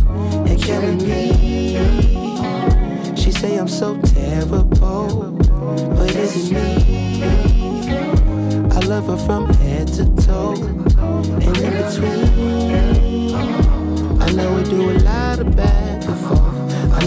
and 0.47 0.61
killing 0.61 0.97
me. 0.99 1.75
She 3.15 3.31
say 3.31 3.57
I'm 3.57 3.67
so 3.67 3.99
terrible, 4.01 5.31
but 5.95 6.15
is 6.15 6.51
it 6.51 6.53
me? 6.53 7.23
I 8.71 8.79
love 8.85 9.07
her 9.07 9.17
from 9.17 9.53
head 9.55 9.87
to 9.89 10.05
toe 10.25 10.53
and 10.53 11.57
in 11.57 11.73
between. 11.83 13.35
I 14.21 14.31
know 14.31 14.55
we 14.55 14.63
do 14.63 14.91
a 14.91 14.97
lot 14.99 15.39
of. 15.39 15.59
I 15.59 15.90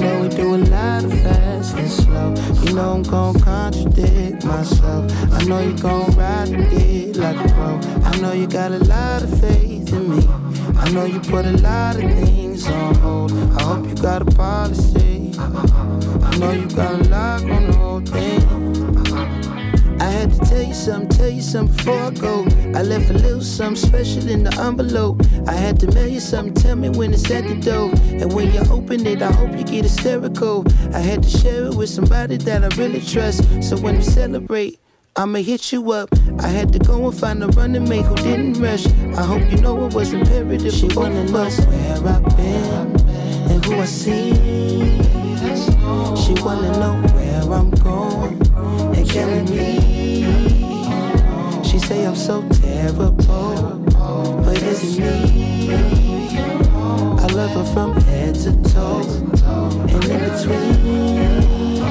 know 0.04 0.20
we 0.22 0.28
do 0.28 0.54
a 0.54 0.60
lot 0.74 1.04
of 1.04 1.12
fast 1.22 1.76
and 1.76 1.90
slow. 1.90 2.34
You 2.62 2.74
know 2.74 2.92
I'm 2.94 3.02
gon' 3.02 3.40
contradict 3.40 4.44
myself. 4.44 5.10
I 5.32 5.44
know 5.44 5.60
you 5.60 5.76
gon' 5.76 6.10
ride 6.16 6.50
it 6.50 7.16
like 7.16 7.36
a 7.36 7.48
pro. 7.54 7.80
I 8.10 8.16
know 8.20 8.32
you 8.32 8.46
got 8.46 8.72
a 8.72 8.78
lot 8.84 9.22
of 9.22 9.40
faith 9.40 9.92
in 9.92 10.04
me. 10.10 10.26
I 10.76 10.90
know 10.92 11.04
you 11.04 11.20
put 11.20 11.46
a 11.46 11.56
lot 11.68 11.96
of 11.96 12.02
things 12.20 12.68
on 12.68 12.94
hold. 12.96 13.32
I 13.58 13.62
hope 13.62 13.86
you 13.88 13.94
got 13.94 14.22
a 14.22 14.26
policy. 14.26 15.32
I 15.38 16.36
know 16.38 16.52
you 16.52 16.68
got 16.68 17.00
a 17.00 17.08
lock 17.08 17.42
on 17.42 17.66
the 17.70 17.76
whole 17.76 18.00
thing. 18.00 18.63
Had 20.14 20.30
to 20.32 20.38
tell 20.38 20.62
you 20.62 20.74
something, 20.74 21.08
tell 21.08 21.28
you 21.28 21.42
something 21.42 21.76
before 21.76 21.98
I 21.98 22.10
go. 22.10 22.46
I 22.72 22.82
left 22.82 23.10
a 23.10 23.14
little 23.14 23.40
something 23.40 23.74
special 23.74 24.30
in 24.30 24.44
the 24.44 24.54
envelope. 24.60 25.20
I 25.48 25.54
had 25.54 25.80
to 25.80 25.90
mail 25.90 26.06
you 26.06 26.20
something, 26.20 26.54
tell 26.54 26.76
me 26.76 26.88
when 26.88 27.12
it's 27.12 27.28
at 27.32 27.48
the 27.48 27.56
door. 27.56 27.90
And 28.20 28.32
when 28.32 28.52
you 28.54 28.60
open 28.70 29.04
it, 29.08 29.22
I 29.22 29.32
hope 29.32 29.50
you 29.58 29.64
get 29.64 29.82
hysterical. 29.82 30.64
I 30.94 31.00
had 31.00 31.24
to 31.24 31.28
share 31.28 31.64
it 31.64 31.74
with 31.74 31.90
somebody 31.90 32.36
that 32.36 32.62
I 32.62 32.68
really 32.80 33.00
trust. 33.00 33.42
So 33.60 33.76
when 33.76 33.96
we 33.96 34.02
celebrate, 34.02 34.78
I'ma 35.16 35.40
hit 35.40 35.72
you 35.72 35.90
up. 35.90 36.10
I 36.38 36.46
had 36.46 36.72
to 36.74 36.78
go 36.78 37.08
and 37.08 37.18
find 37.18 37.42
a 37.42 37.48
running 37.48 37.88
mate 37.88 38.06
who 38.06 38.14
didn't 38.14 38.54
rush. 38.62 38.86
I 39.18 39.24
hope 39.24 39.42
you 39.50 39.58
know 39.58 39.84
it 39.86 39.94
was 39.94 40.12
imperative. 40.12 40.72
She 40.72 40.86
wanna 40.94 41.24
know 41.24 41.50
where 41.50 42.14
I've 42.14 42.36
been 42.36 43.00
and 43.50 43.64
who 43.64 43.80
I 43.80 43.84
see. 43.84 44.32
She 46.22 46.34
wanna 46.40 46.70
know 46.78 47.02
where 47.14 47.52
I'm 47.52 47.70
going 47.70 48.40
and 48.96 49.10
killing 49.10 49.44
me. 49.50 50.03
Say 51.86 52.06
I'm 52.06 52.16
so 52.16 52.40
terrible, 52.48 53.10
but 53.10 54.62
it's 54.62 54.96
me? 54.98 55.70
I 55.70 57.26
love 57.26 57.50
her 57.50 57.64
from 57.74 57.94
head 58.00 58.34
to 58.36 58.52
toe 58.72 59.02
and 59.02 60.04
in 60.06 60.18
between. 60.18 61.82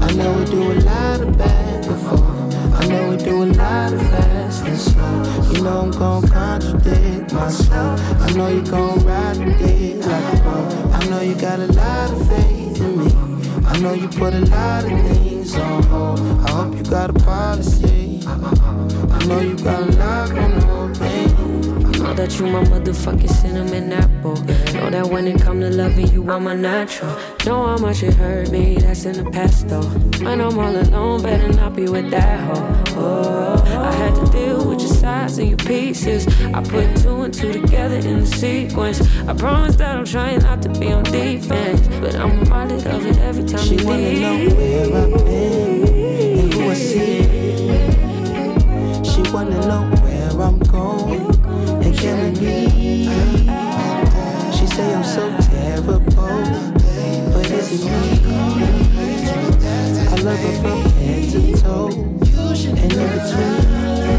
I 0.00 0.12
know 0.14 0.38
we 0.38 0.44
do 0.44 0.70
a 0.70 0.74
lot 0.86 1.20
of 1.20 1.36
bad 1.36 1.84
before. 1.84 2.48
I 2.76 2.86
know 2.86 3.10
we 3.10 3.16
do 3.16 3.42
a 3.42 3.46
lot 3.46 3.92
of 3.92 4.00
fast 4.02 4.64
and 4.64 4.78
slow. 4.78 5.52
You 5.52 5.62
know 5.64 5.80
I'm 5.80 5.90
gon' 5.90 6.28
contradict 6.28 7.32
myself. 7.32 8.00
I 8.20 8.32
know 8.34 8.46
you 8.46 8.62
gon' 8.62 9.00
ride 9.04 9.58
dick 9.58 10.06
like 10.06 10.34
a 10.34 10.40
pro. 10.42 10.90
I 10.92 11.04
know 11.10 11.20
you 11.22 11.34
got 11.34 11.58
a 11.58 11.66
lot 11.66 12.12
of 12.12 12.28
faith 12.28 12.80
in 12.80 12.98
me. 12.98 13.10
I 13.66 13.78
know 13.80 13.94
you 13.94 14.06
put 14.06 14.32
a 14.32 14.42
lot 14.42 14.84
of 14.84 14.90
things 14.90 15.56
on 15.56 15.82
hold. 15.82 16.20
I 16.20 16.50
hope 16.52 16.76
you 16.76 16.84
got 16.84 17.10
a 17.10 17.14
policy. 17.14 18.07
I 18.30 19.24
know 19.26 19.40
you 19.40 19.56
got 19.56 19.88
a 19.88 19.92
lock 19.96 20.30
on 20.32 20.50
the 20.50 20.66
whole 20.66 20.94
thing. 20.94 22.02
Know 22.02 22.12
that 22.12 22.38
you 22.38 22.46
my 22.46 22.62
motherfucking 22.62 23.30
cinnamon 23.30 23.92
apple. 23.92 24.36
Know 24.74 24.90
that 24.90 25.06
when 25.06 25.26
it 25.26 25.40
come 25.40 25.60
to 25.60 25.70
loving 25.70 26.08
you, 26.08 26.30
I'm 26.30 26.46
a 26.46 26.54
natural. 26.54 27.16
Know 27.46 27.66
how 27.66 27.78
much 27.78 28.02
it 28.02 28.14
hurt 28.14 28.50
me, 28.50 28.76
that's 28.76 29.06
in 29.06 29.24
the 29.24 29.30
past 29.30 29.68
though. 29.68 29.82
When 30.24 30.42
I'm 30.42 30.58
all 30.58 30.76
alone, 30.76 31.22
better 31.22 31.48
not 31.48 31.74
be 31.74 31.88
with 31.88 32.10
that 32.10 32.40
hoe. 32.40 32.94
Oh, 33.00 33.64
I 33.66 33.92
had 33.92 34.14
to 34.14 34.30
deal 34.30 34.68
with 34.68 34.80
your 34.80 34.92
sides 34.92 35.38
and 35.38 35.48
your 35.48 35.58
pieces. 35.58 36.26
I 36.52 36.62
put 36.62 36.96
two 36.98 37.22
and 37.22 37.32
two 37.32 37.52
together 37.52 37.96
in 37.96 38.20
the 38.20 38.26
sequence. 38.26 39.00
I 39.26 39.32
promise 39.32 39.76
that 39.76 39.96
I'm 39.96 40.04
trying 40.04 40.40
not 40.42 40.60
to 40.62 40.68
be 40.68 40.92
on 40.92 41.04
defense, 41.04 41.88
but 42.00 42.14
I'm 42.14 42.38
reminded 42.40 42.86
of 42.88 43.06
it 43.06 43.16
every 43.18 43.44
time 43.44 43.60
she 43.60 43.76
you 43.76 43.86
wanna 43.86 44.02
leave. 44.02 44.50
know 44.50 44.54
where 44.54 44.84
I've 44.84 45.24
been 45.24 45.88
and 45.88 46.54
who 46.54 46.68
I 46.68 46.74
see. 46.74 47.27
Wanna 49.32 49.60
know 49.66 49.84
where 50.02 50.30
I'm 50.40 50.58
going 50.58 51.20
and 51.84 51.96
killing 51.96 52.34
me. 52.42 53.04
She 54.52 54.66
say 54.66 54.94
I'm 54.94 55.04
so 55.04 55.36
terrible, 55.42 56.00
but 56.00 57.50
is 57.50 57.72
it 57.72 57.84
me? 57.84 57.98
I 60.08 60.14
love 60.22 60.38
her 60.38 60.52
from 60.62 60.80
head 60.98 61.30
to 61.32 61.40
toe 61.60 61.88
and 61.88 62.78
in 62.78 62.88
between. 62.88 64.17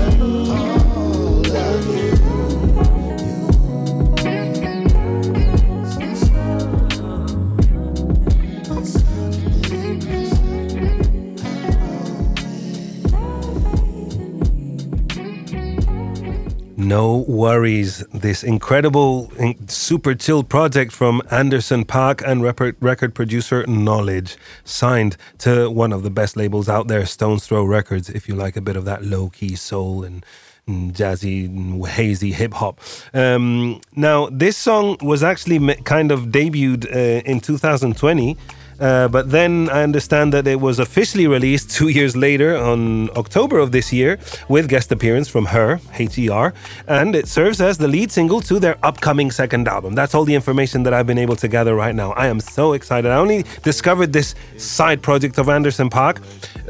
No 16.89 17.17
worries. 17.27 17.99
This 18.11 18.43
incredible, 18.43 19.31
super 19.67 20.15
chill 20.15 20.43
project 20.43 20.91
from 20.91 21.21
Anderson 21.29 21.85
.Paak 21.85 22.23
and 22.25 22.41
record, 22.41 23.13
producer 23.13 23.63
Knxwledge, 23.65 24.37
signed 24.63 25.15
to 25.37 25.69
one 25.69 25.93
of 25.93 26.01
the 26.01 26.09
best 26.09 26.35
labels 26.35 26.67
out 26.67 26.87
there, 26.87 27.05
Stones 27.05 27.45
Throw 27.45 27.63
Records. 27.63 28.09
If 28.09 28.27
you 28.27 28.33
like 28.33 28.57
a 28.57 28.61
bit 28.61 28.75
of 28.75 28.85
that 28.85 29.03
low 29.03 29.29
key 29.29 29.55
soul 29.55 30.03
and, 30.03 30.25
jazzy, 30.67 31.87
hazy 31.87 32.31
hip 32.31 32.55
hop. 32.55 32.79
Um, 33.13 33.81
now, 33.95 34.27
this 34.31 34.57
song 34.57 34.97
was 35.01 35.21
actually 35.21 35.75
kind 35.83 36.11
of 36.11 36.29
debuted 36.29 36.87
uh, 36.91 37.21
in 37.23 37.39
2020. 37.39 38.35
Uh, 38.79 39.07
but 39.07 39.31
then 39.31 39.69
I 39.69 39.83
understand 39.83 40.33
that 40.33 40.47
it 40.47 40.59
was 40.59 40.79
officially 40.79 41.27
released 41.27 41.69
two 41.77 41.89
years 41.89 42.15
later 42.15 42.55
on 42.55 43.09
October 43.17 43.59
of 43.59 43.71
this 43.71 43.91
year 43.91 44.19
with 44.47 44.69
guest 44.69 44.91
appearance 44.91 45.27
from 45.27 45.45
her, 45.45 45.79
H.E.R., 45.97 46.53
and 46.87 47.15
it 47.15 47.27
serves 47.27 47.61
as 47.61 47.77
the 47.77 47.87
lead 47.87 48.11
single 48.11 48.41
to 48.41 48.59
their 48.59 48.77
upcoming 48.83 49.31
second 49.31 49.67
album. 49.67 49.95
That's 49.95 50.13
all 50.15 50.25
the 50.25 50.35
information 50.35 50.83
that 50.83 50.93
I've 50.93 51.07
been 51.07 51.17
able 51.17 51.35
to 51.37 51.47
gather 51.47 51.75
right 51.75 51.95
now. 51.95 52.11
I 52.13 52.27
am 52.27 52.39
so 52.39 52.73
excited. 52.73 53.09
I 53.11 53.17
only 53.17 53.43
discovered 53.63 54.13
this 54.13 54.35
side 54.57 55.01
project 55.01 55.37
of 55.37 55.49
Anderson 55.49 55.89
.Paak 55.89 56.23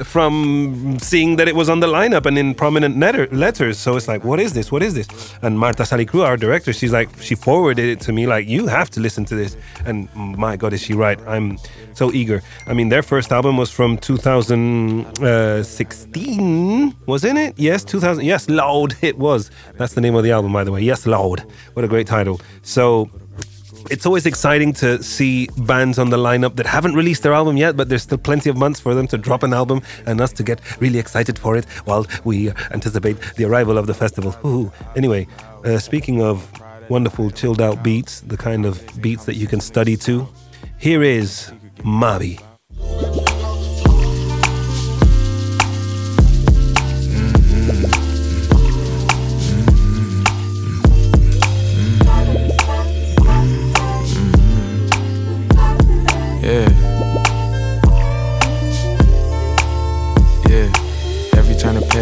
from 0.06 0.98
seeing 1.00 1.36
that 1.38 1.48
it 1.48 1.56
was 1.56 1.70
on 1.70 1.80
the 1.80 1.88
lineup 1.88 2.26
and 2.26 2.38
in 2.38 2.56
prominent 2.56 2.98
letter- 3.00 3.28
letters. 3.32 3.78
So 3.78 3.96
it's 3.98 4.08
like, 4.08 4.24
what 4.24 4.40
is 4.40 4.54
this? 4.54 4.72
What 4.72 4.84
is 4.84 4.94
this? 4.94 5.08
And 5.42 5.60
Marta 5.60 5.84
Salicru, 5.84 6.24
our 6.26 6.38
director, 6.38 6.74
she's 6.74 6.92
like, 6.92 7.10
she 7.22 7.36
forwarded 7.36 7.86
it 7.86 8.00
to 8.02 8.14
me, 8.14 8.28
like, 8.28 8.48
you 8.48 8.68
have 8.68 8.90
to 8.92 9.00
listen 9.00 9.26
to 9.26 9.36
this. 9.36 9.58
And 9.86 10.08
my 10.16 10.56
God, 10.56 10.74
is 10.74 10.82
she 10.82 10.94
right? 10.94 11.20
I'm 11.28 11.58
so 12.00 12.12
eager. 12.14 12.42
I 12.66 12.74
mean, 12.74 12.90
their 12.90 13.04
first 13.04 13.32
album 13.32 13.58
was 13.58 13.70
from 13.70 13.98
2016, 13.98 16.96
wasn't 17.06 17.38
it? 17.38 17.54
Yes, 17.58 17.84
2000. 17.84 18.24
Yes, 18.24 18.50
Lawd. 18.50 18.96
It 19.02 19.18
was. 19.18 19.52
That's 19.76 19.94
the 19.94 20.02
name 20.02 20.16
of 20.16 20.24
the 20.24 20.32
album, 20.32 20.54
by 20.54 20.64
the 20.64 20.72
way. 20.72 20.82
Yes, 20.82 21.06
Lawd. 21.06 21.46
What 21.74 21.84
a 21.84 21.88
great 21.88 22.08
title. 22.08 22.40
So 22.62 23.10
it's 23.90 24.06
always 24.06 24.26
exciting 24.26 24.72
to 24.74 25.02
see 25.04 25.50
bands 25.58 26.00
on 26.00 26.10
the 26.10 26.18
lineup 26.18 26.56
that 26.56 26.66
haven't 26.66 26.96
released 26.96 27.24
their 27.24 27.34
album 27.34 27.58
yet, 27.58 27.76
but 27.76 27.90
there's 27.90 28.04
still 28.04 28.18
plenty 28.18 28.50
of 28.50 28.56
months 28.56 28.80
for 28.80 28.94
them 28.94 29.08
to 29.08 29.18
drop 29.18 29.44
an 29.44 29.54
album 29.54 29.82
and 30.06 30.22
us 30.22 30.32
to 30.34 30.44
get 30.44 30.62
really 30.80 31.00
excited 31.00 31.38
for 31.38 31.58
it 31.58 31.66
while 31.86 32.06
we 32.24 32.50
anticipate 32.72 33.18
the 33.36 33.44
arrival 33.46 33.78
of 33.78 33.88
the 33.88 33.94
festival. 33.94 34.34
Ooh. 34.46 34.72
Anyway, 34.96 35.28
uh, 35.66 35.80
speaking 35.80 36.22
of 36.22 36.50
wonderful 36.90 37.30
chilled 37.30 37.62
out 37.62 37.84
beats, 37.84 38.22
the 38.22 38.38
kind 38.38 38.66
of 38.66 38.82
beats 39.02 39.26
that 39.26 39.36
you 39.36 39.48
can 39.48 39.60
study 39.60 39.98
to, 39.98 40.28
here 40.78 41.04
is 41.04 41.52
Mavi. 41.84 42.40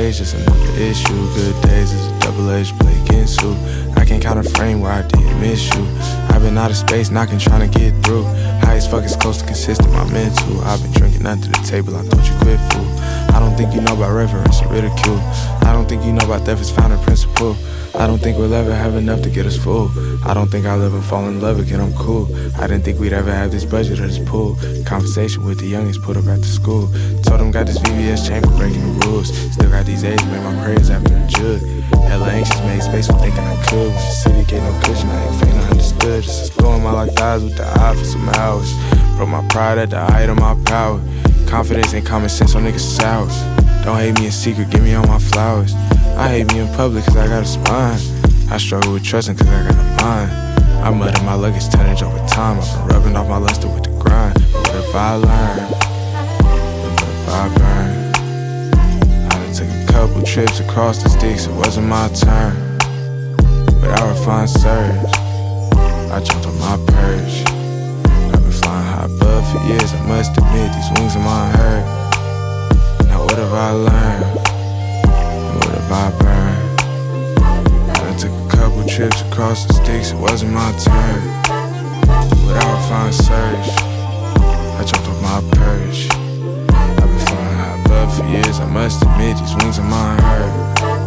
Just 0.08 0.36
another 0.36 0.82
issue. 0.82 1.34
Good 1.36 1.62
days 1.64 1.92
is 1.92 2.08
a 2.08 2.20
double-edged 2.22 2.80
blade 2.80 3.02
against 3.08 3.42
you. 3.42 3.56
I 3.98 4.06
can't 4.06 4.24
count 4.24 4.40
a 4.40 4.50
frame 4.52 4.80
where 4.80 4.92
I 4.92 5.02
didn't 5.04 5.40
miss 5.42 5.68
you. 5.76 6.27
I've 6.38 6.44
been 6.44 6.58
out 6.60 6.70
of 6.70 6.78
space, 6.78 7.10
knocking, 7.10 7.40
trying 7.40 7.68
to 7.68 7.80
get 7.80 7.98
through. 8.06 8.24
High 8.62 8.76
as 8.76 8.88
fuck 8.88 9.04
is 9.04 9.16
close 9.16 9.40
to 9.40 9.46
consistent, 9.48 9.90
my 9.90 10.04
mental. 10.14 10.62
I've 10.62 10.80
been 10.84 10.92
drinking 10.92 11.24
to 11.24 11.50
the 11.50 11.66
table, 11.66 11.96
I 11.98 12.04
thought 12.04 12.30
you 12.30 12.38
quit 12.38 12.60
fool. 12.70 12.86
I 13.34 13.40
don't 13.40 13.58
think 13.58 13.74
you 13.74 13.82
know 13.82 13.96
about 13.98 14.14
reverence 14.14 14.62
or 14.62 14.68
ridicule. 14.68 15.18
I 15.66 15.74
don't 15.74 15.90
think 15.90 16.06
you 16.06 16.14
know 16.14 16.24
about 16.26 16.46
death 16.46 16.62
is 16.62 16.70
founding 16.70 17.02
principle. 17.02 17.58
I 17.96 18.06
don't 18.06 18.20
think 18.20 18.38
we'll 18.38 18.54
ever 18.54 18.72
have 18.72 18.94
enough 18.94 19.24
to 19.24 19.32
get 19.32 19.48
us 19.48 19.58
full. 19.58 19.90
I 20.28 20.36
don't 20.36 20.48
think 20.52 20.68
I'll 20.68 20.84
ever 20.84 21.02
fall 21.02 21.28
in 21.28 21.42
love 21.42 21.58
again, 21.60 21.82
I'm 21.82 21.96
cool. 21.96 22.30
I 22.56 22.68
didn't 22.68 22.84
think 22.84 23.00
we'd 23.00 23.14
ever 23.14 23.32
have 23.32 23.50
this 23.50 23.66
budget 23.66 24.00
or 24.00 24.06
this 24.06 24.20
pool. 24.20 24.60
Conversation 24.86 25.44
with 25.44 25.60
the 25.60 25.66
youngest 25.66 26.04
put 26.04 26.18
up 26.18 26.28
at 26.28 26.42
the 26.42 26.46
school. 26.46 26.86
Told 27.24 27.40
them 27.40 27.50
got 27.50 27.66
this 27.66 27.80
VVS 27.80 28.28
chamber 28.28 28.50
breaking 28.58 29.00
the 29.00 29.08
rules. 29.08 29.36
Still 29.54 29.72
got 29.72 29.88
these 29.88 30.04
A's, 30.04 30.24
made 30.28 30.44
my 30.44 30.64
prayers 30.64 30.92
after 30.92 31.16
a 31.16 31.28
jug. 31.28 31.77
Hella 32.08 32.30
anxious, 32.30 32.60
made 32.62 32.82
space 32.82 33.08
for 33.08 33.18
thinking 33.20 33.44
I 33.44 33.56
could. 33.68 33.88
When 33.88 33.94
the 33.94 34.12
city 34.12 34.44
get 34.46 34.64
no 34.64 34.80
cushion, 34.82 35.10
I 35.10 35.26
ain't 35.26 35.36
faint, 35.42 35.58
understood. 35.72 36.24
Just 36.24 36.48
exploring 36.48 36.84
my 36.84 36.92
locked 36.92 37.20
eyes 37.20 37.44
with 37.44 37.58
the 37.58 37.68
eye 37.68 37.96
for 37.96 38.06
some 38.06 38.28
hours. 38.30 38.74
Broke 39.18 39.30
my 39.30 39.46
pride 39.50 39.78
at 39.78 39.90
the 39.90 40.00
height 40.00 40.30
of 40.30 40.38
my 40.38 40.56
power. 40.66 41.02
Confidence 41.48 41.94
and 41.94 42.06
common 42.06 42.30
sense 42.30 42.56
on 42.56 42.64
niggas 42.64 42.80
sour. 42.80 43.28
Don't 43.84 43.98
hate 43.98 44.20
me 44.20 44.26
in 44.26 44.32
secret, 44.32 44.70
give 44.70 44.84
me 44.84 44.94
all 44.96 45.06
my 45.08 45.20
flowers. 45.20 45.74
I 46.18 46.30
hate 46.30 46.52
me 46.52 46.60
in 46.60 46.68
public 46.76 47.06
cause 47.06 47.16
I 47.16 47.28
got 47.28 47.44
a 47.44 47.46
spine. 47.46 48.00
I 48.50 48.58
struggle 48.58 48.94
with 48.94 49.04
trusting 49.04 49.38
cause 49.38 49.48
I 49.48 49.64
got 49.64 49.76
a 49.76 50.04
mind. 50.04 50.48
I 50.84 50.90
mudded 50.90 51.24
my 51.24 51.34
luggage 51.34 51.68
tonnage 51.70 52.04
over 52.04 52.18
time. 52.28 52.60
I've 52.60 52.88
been 52.88 52.96
rubbing 52.96 53.16
off 53.16 53.28
my 53.28 53.38
luster 53.38 53.68
with 53.68 53.84
the 53.84 53.92
grind. 54.00 54.34
But 54.54 54.68
what 54.68 54.76
if 54.76 54.96
I 54.96 55.16
learn? 55.16 55.60
What 55.72 56.98
if 57.04 57.30
I 57.30 57.58
burn? 57.58 57.97
Couple 59.98 60.22
trips 60.22 60.60
across 60.60 61.02
the 61.02 61.10
sticks, 61.10 61.48
it 61.48 61.54
wasn't 61.54 61.88
my 61.88 62.08
turn. 62.10 62.54
Without 63.82 64.08
refined 64.08 64.48
surge, 64.48 65.10
I 66.14 66.22
jumped 66.24 66.46
on 66.46 66.56
my 66.60 66.78
perch. 66.94 67.42
I've 68.32 68.44
been 68.44 68.52
flying 68.52 68.86
high 68.94 69.06
above 69.06 69.44
for 69.50 69.58
years, 69.66 69.92
I 69.96 70.06
must 70.06 70.38
admit, 70.38 70.70
these 70.72 70.92
wings 70.94 71.16
of 71.16 71.24
mine 71.24 71.52
hurt. 71.58 71.86
Now 73.08 73.24
what 73.24 73.40
have 73.40 73.52
I 73.52 73.72
learned? 73.72 74.38
And 75.50 75.56
what 75.66 75.74
if 75.82 75.92
I 75.92 76.12
burn? 76.22 76.58
I 78.06 78.16
took 78.20 78.30
a 78.30 78.56
couple 78.56 78.88
trips 78.88 79.22
across 79.22 79.66
the 79.66 79.74
sticks, 79.74 80.12
it 80.12 80.18
wasn't 80.18 80.54
my 80.54 80.72
turn. 80.78 81.24
Without 82.46 82.70
a 82.70 82.88
fine 82.88 83.14
surge, 83.14 83.70
I 84.78 84.84
jumped 84.86 85.10
off 85.10 85.20
my 85.24 85.42
perch. 85.58 86.27
For 88.16 88.26
years, 88.26 88.60
I 88.60 88.66
must 88.72 89.02
admit, 89.02 89.38
these 89.38 89.56
wings 89.56 89.78
of 89.78 89.86
mine 89.86 90.20
hurt. 90.20 91.07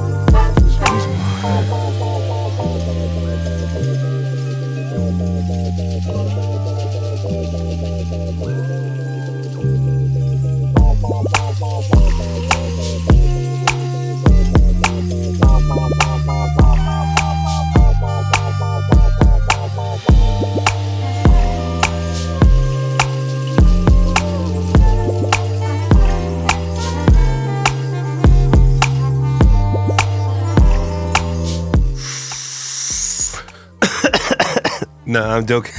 No, 35.11 35.25
I'm 35.25 35.45
joking. 35.45 35.75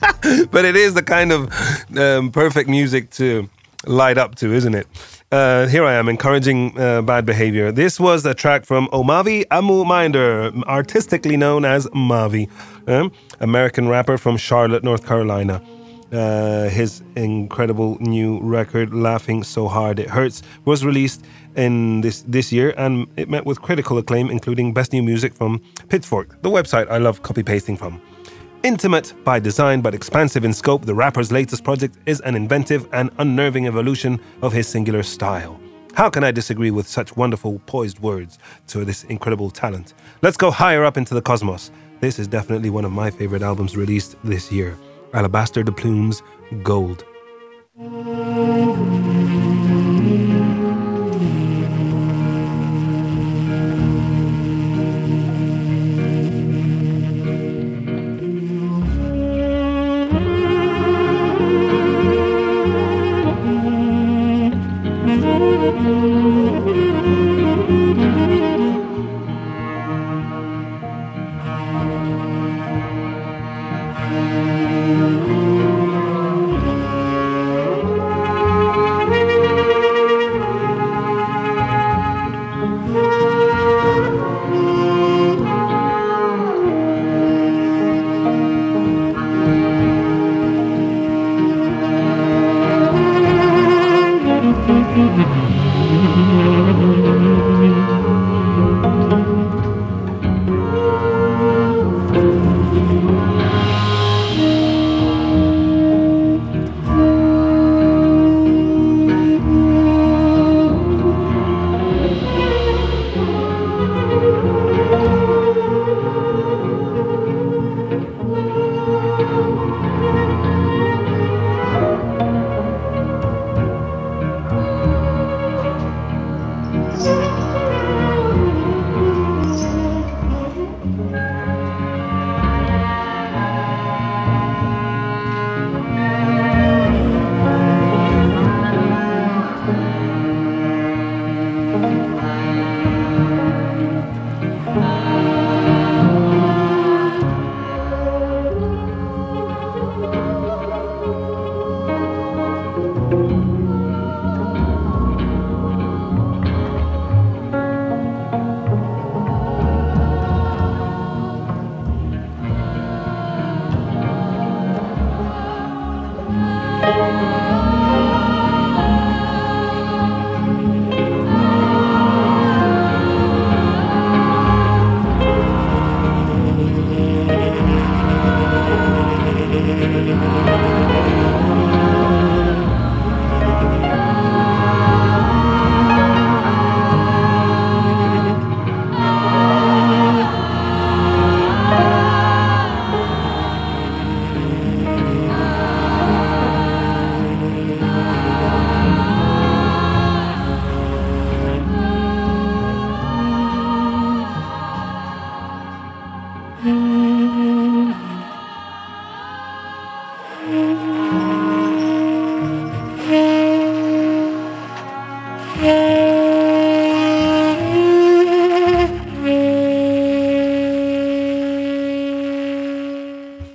but 0.50 0.64
it 0.64 0.76
is 0.76 0.94
the 0.94 1.02
kind 1.02 1.30
of 1.30 1.52
um, 1.94 2.32
perfect 2.32 2.70
music 2.70 3.10
to 3.10 3.50
light 3.86 4.16
up 4.16 4.34
to, 4.36 4.50
isn't 4.50 4.74
it? 4.74 4.86
Uh, 5.30 5.66
here 5.66 5.84
I 5.84 5.92
am 5.92 6.08
encouraging 6.08 6.80
uh, 6.80 7.02
bad 7.02 7.26
behavior. 7.26 7.70
This 7.70 8.00
was 8.00 8.24
a 8.24 8.32
track 8.32 8.64
from 8.64 8.88
Omavi 8.88 9.44
Amu 9.50 9.84
Minder, 9.84 10.50
artistically 10.66 11.36
known 11.36 11.66
as 11.66 11.86
Mavi, 11.88 12.48
um, 12.88 13.12
American 13.40 13.88
rapper 13.88 14.16
from 14.16 14.38
Charlotte, 14.38 14.82
North 14.82 15.06
Carolina. 15.06 15.60
Uh, 16.10 16.70
his 16.70 17.02
incredible 17.14 17.98
new 18.00 18.40
record, 18.40 18.94
"Laughing 18.94 19.42
So 19.42 19.68
Hard 19.68 19.98
It 19.98 20.08
Hurts," 20.08 20.42
was 20.64 20.82
released 20.82 21.26
in 21.56 22.00
this 22.00 22.24
this 22.26 22.52
year, 22.52 22.72
and 22.78 23.06
it 23.18 23.28
met 23.28 23.44
with 23.44 23.60
critical 23.60 23.98
acclaim, 23.98 24.30
including 24.30 24.72
Best 24.72 24.94
New 24.94 25.02
Music 25.02 25.34
from 25.34 25.60
Pitchfork, 25.90 26.40
the 26.40 26.50
website 26.50 26.90
I 26.90 26.96
love 26.96 27.22
copy 27.22 27.42
pasting 27.42 27.76
from. 27.76 28.00
Intimate 28.64 29.12
by 29.24 29.40
design 29.40 29.80
but 29.80 29.92
expansive 29.92 30.44
in 30.44 30.52
scope, 30.52 30.84
the 30.84 30.94
rapper's 30.94 31.32
latest 31.32 31.64
project 31.64 31.96
is 32.06 32.20
an 32.20 32.36
inventive 32.36 32.88
and 32.92 33.10
unnerving 33.18 33.66
evolution 33.66 34.20
of 34.40 34.52
his 34.52 34.68
singular 34.68 35.02
style. 35.02 35.60
How 35.94 36.08
can 36.08 36.22
I 36.22 36.30
disagree 36.30 36.70
with 36.70 36.86
such 36.86 37.16
wonderful, 37.16 37.58
poised 37.66 37.98
words 37.98 38.38
to 38.68 38.84
this 38.84 39.02
incredible 39.04 39.50
talent? 39.50 39.94
Let's 40.22 40.36
go 40.36 40.52
higher 40.52 40.84
up 40.84 40.96
into 40.96 41.12
the 41.12 41.20
cosmos. 41.20 41.72
This 41.98 42.20
is 42.20 42.28
definitely 42.28 42.70
one 42.70 42.84
of 42.84 42.92
my 42.92 43.10
favorite 43.10 43.42
albums 43.42 43.76
released 43.76 44.14
this 44.22 44.52
year 44.52 44.78
Alabaster 45.12 45.64
DePlume's 45.64 46.22
Gold. 46.62 47.04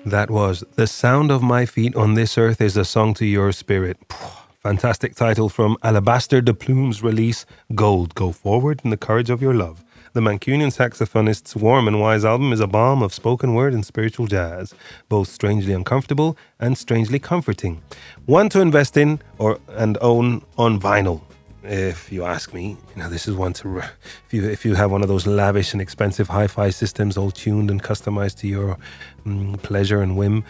That 0.05 0.29
was 0.29 0.63
The 0.75 0.87
Sound 0.87 1.31
of 1.31 1.43
My 1.43 1.65
Feet 1.65 1.93
on 1.97 2.13
This 2.13 2.37
Earth 2.37 2.61
is 2.61 2.77
a 2.77 2.85
Song 2.85 3.13
to 3.15 3.25
Your 3.25 3.51
Spirit. 3.51 3.97
Fantastic 4.63 5.15
title 5.15 5.49
from 5.49 5.75
Alabaster 5.83 6.41
DePlume's 6.41 7.03
release, 7.03 7.45
Gold, 7.75 8.15
Go 8.15 8.31
Forward 8.31 8.79
in 8.85 8.89
the 8.89 8.95
Courage 8.95 9.29
of 9.29 9.41
Your 9.41 9.53
Love. 9.53 9.83
The 10.13 10.21
Mancunian 10.21 10.71
saxophonist's 10.71 11.57
warm 11.57 11.89
and 11.89 11.99
wise 11.99 12.23
album 12.23 12.53
is 12.53 12.61
a 12.61 12.67
balm 12.67 13.03
of 13.03 13.13
spoken 13.13 13.53
word 13.53 13.73
and 13.73 13.85
spiritual 13.85 14.27
jazz, 14.27 14.73
both 15.09 15.27
strangely 15.27 15.73
uncomfortable 15.73 16.37
and 16.57 16.77
strangely 16.77 17.19
comforting. 17.19 17.81
One 18.25 18.47
to 18.49 18.61
invest 18.61 18.95
in 18.95 19.19
or 19.37 19.59
and 19.67 19.97
own 19.99 20.43
on 20.57 20.79
vinyl 20.79 21.26
if 21.67 22.11
you 22.11 22.23
ask 22.25 22.53
me. 22.53 22.77
You 22.95 23.03
know, 23.03 23.09
this 23.09 23.27
is 23.27 23.35
one 23.35 23.53
to 23.53 23.79
if 23.79 24.29
you 24.31 24.49
if 24.49 24.65
you 24.65 24.75
have 24.75 24.91
one 24.91 25.01
of 25.01 25.07
those 25.07 25.27
lavish 25.27 25.73
and 25.73 25.81
expensive 25.81 26.27
hi-fi 26.29 26.69
systems, 26.69 27.17
all 27.17 27.31
tuned 27.31 27.69
and 27.69 27.81
customized 27.81 28.37
to 28.39 28.47
your 28.47 28.77
mm, 29.25 29.61
pleasure 29.61 30.01
and 30.01 30.17
whim. 30.17 30.43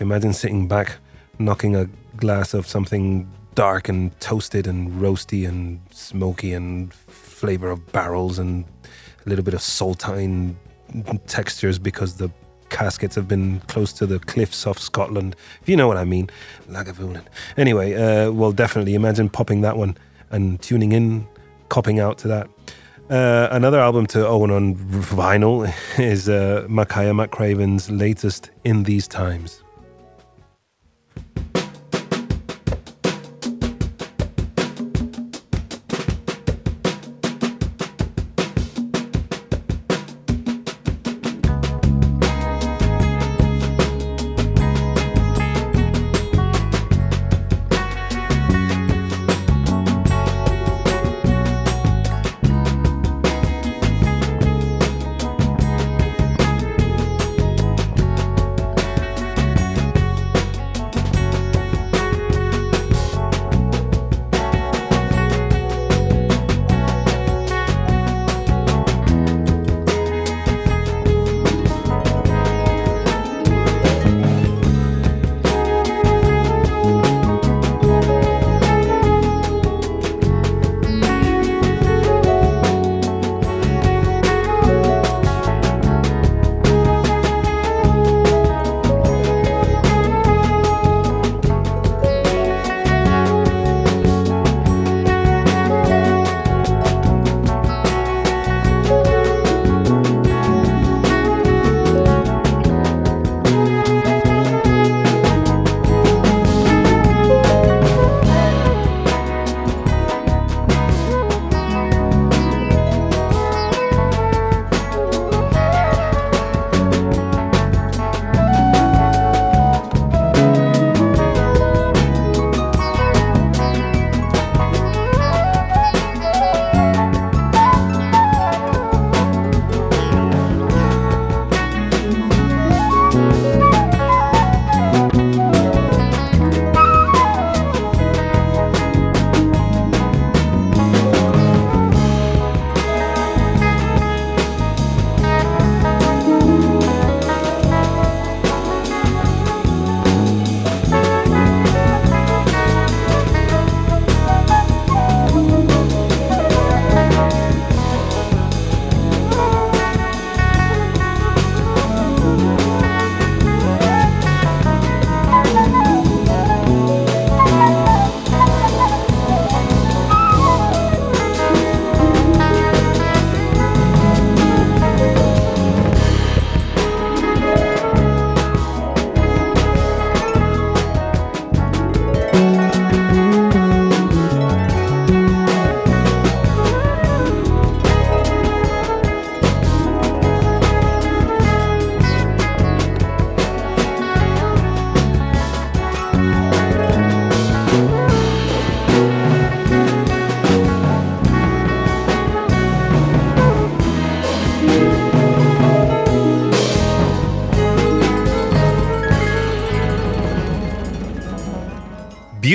Imagine 0.00 0.32
sitting 0.32 0.66
back, 0.66 0.96
knocking 1.38 1.76
a 1.76 1.88
glass 2.16 2.54
of 2.54 2.66
something 2.66 3.30
dark 3.54 3.88
and 3.88 4.18
toasted 4.20 4.66
and 4.66 5.00
roasty 5.00 5.46
and 5.46 5.80
smoky 5.90 6.52
and 6.52 6.94
flavor 6.94 7.70
of 7.70 7.92
barrels 7.92 8.38
and 8.38 8.64
a 9.26 9.28
little 9.28 9.44
bit 9.44 9.54
of 9.54 9.60
saltine 9.60 10.54
textures 11.26 11.78
because 11.78 12.16
the 12.16 12.30
caskets 12.70 13.14
have 13.14 13.26
been 13.26 13.60
close 13.60 13.92
to 13.94 14.06
the 14.06 14.18
cliffs 14.20 14.66
of 14.66 14.78
Scotland. 14.78 15.34
If 15.62 15.68
you 15.68 15.76
know 15.76 15.88
what 15.88 15.96
I 15.96 16.04
mean, 16.04 16.30
Lagavulin. 16.68 17.24
Anyway, 17.56 17.94
uh, 17.94 18.30
well, 18.30 18.52
definitely 18.52 18.94
imagine 18.94 19.28
popping 19.28 19.62
that 19.62 19.76
one 19.76 19.96
and 20.30 20.60
tuning 20.60 20.92
in, 20.92 21.26
copping 21.68 22.00
out 22.00 22.18
to 22.18 22.28
that. 22.28 22.48
Uh, 23.10 23.48
another 23.50 23.80
album 23.80 24.06
to 24.06 24.26
own 24.26 24.50
on 24.50 24.74
vinyl 24.76 25.72
is 25.98 26.28
uh, 26.28 26.66
Makaya 26.68 27.26
McCraven's 27.26 27.90
latest 27.90 28.50
In 28.64 28.82
These 28.82 29.08
Times. 29.08 29.62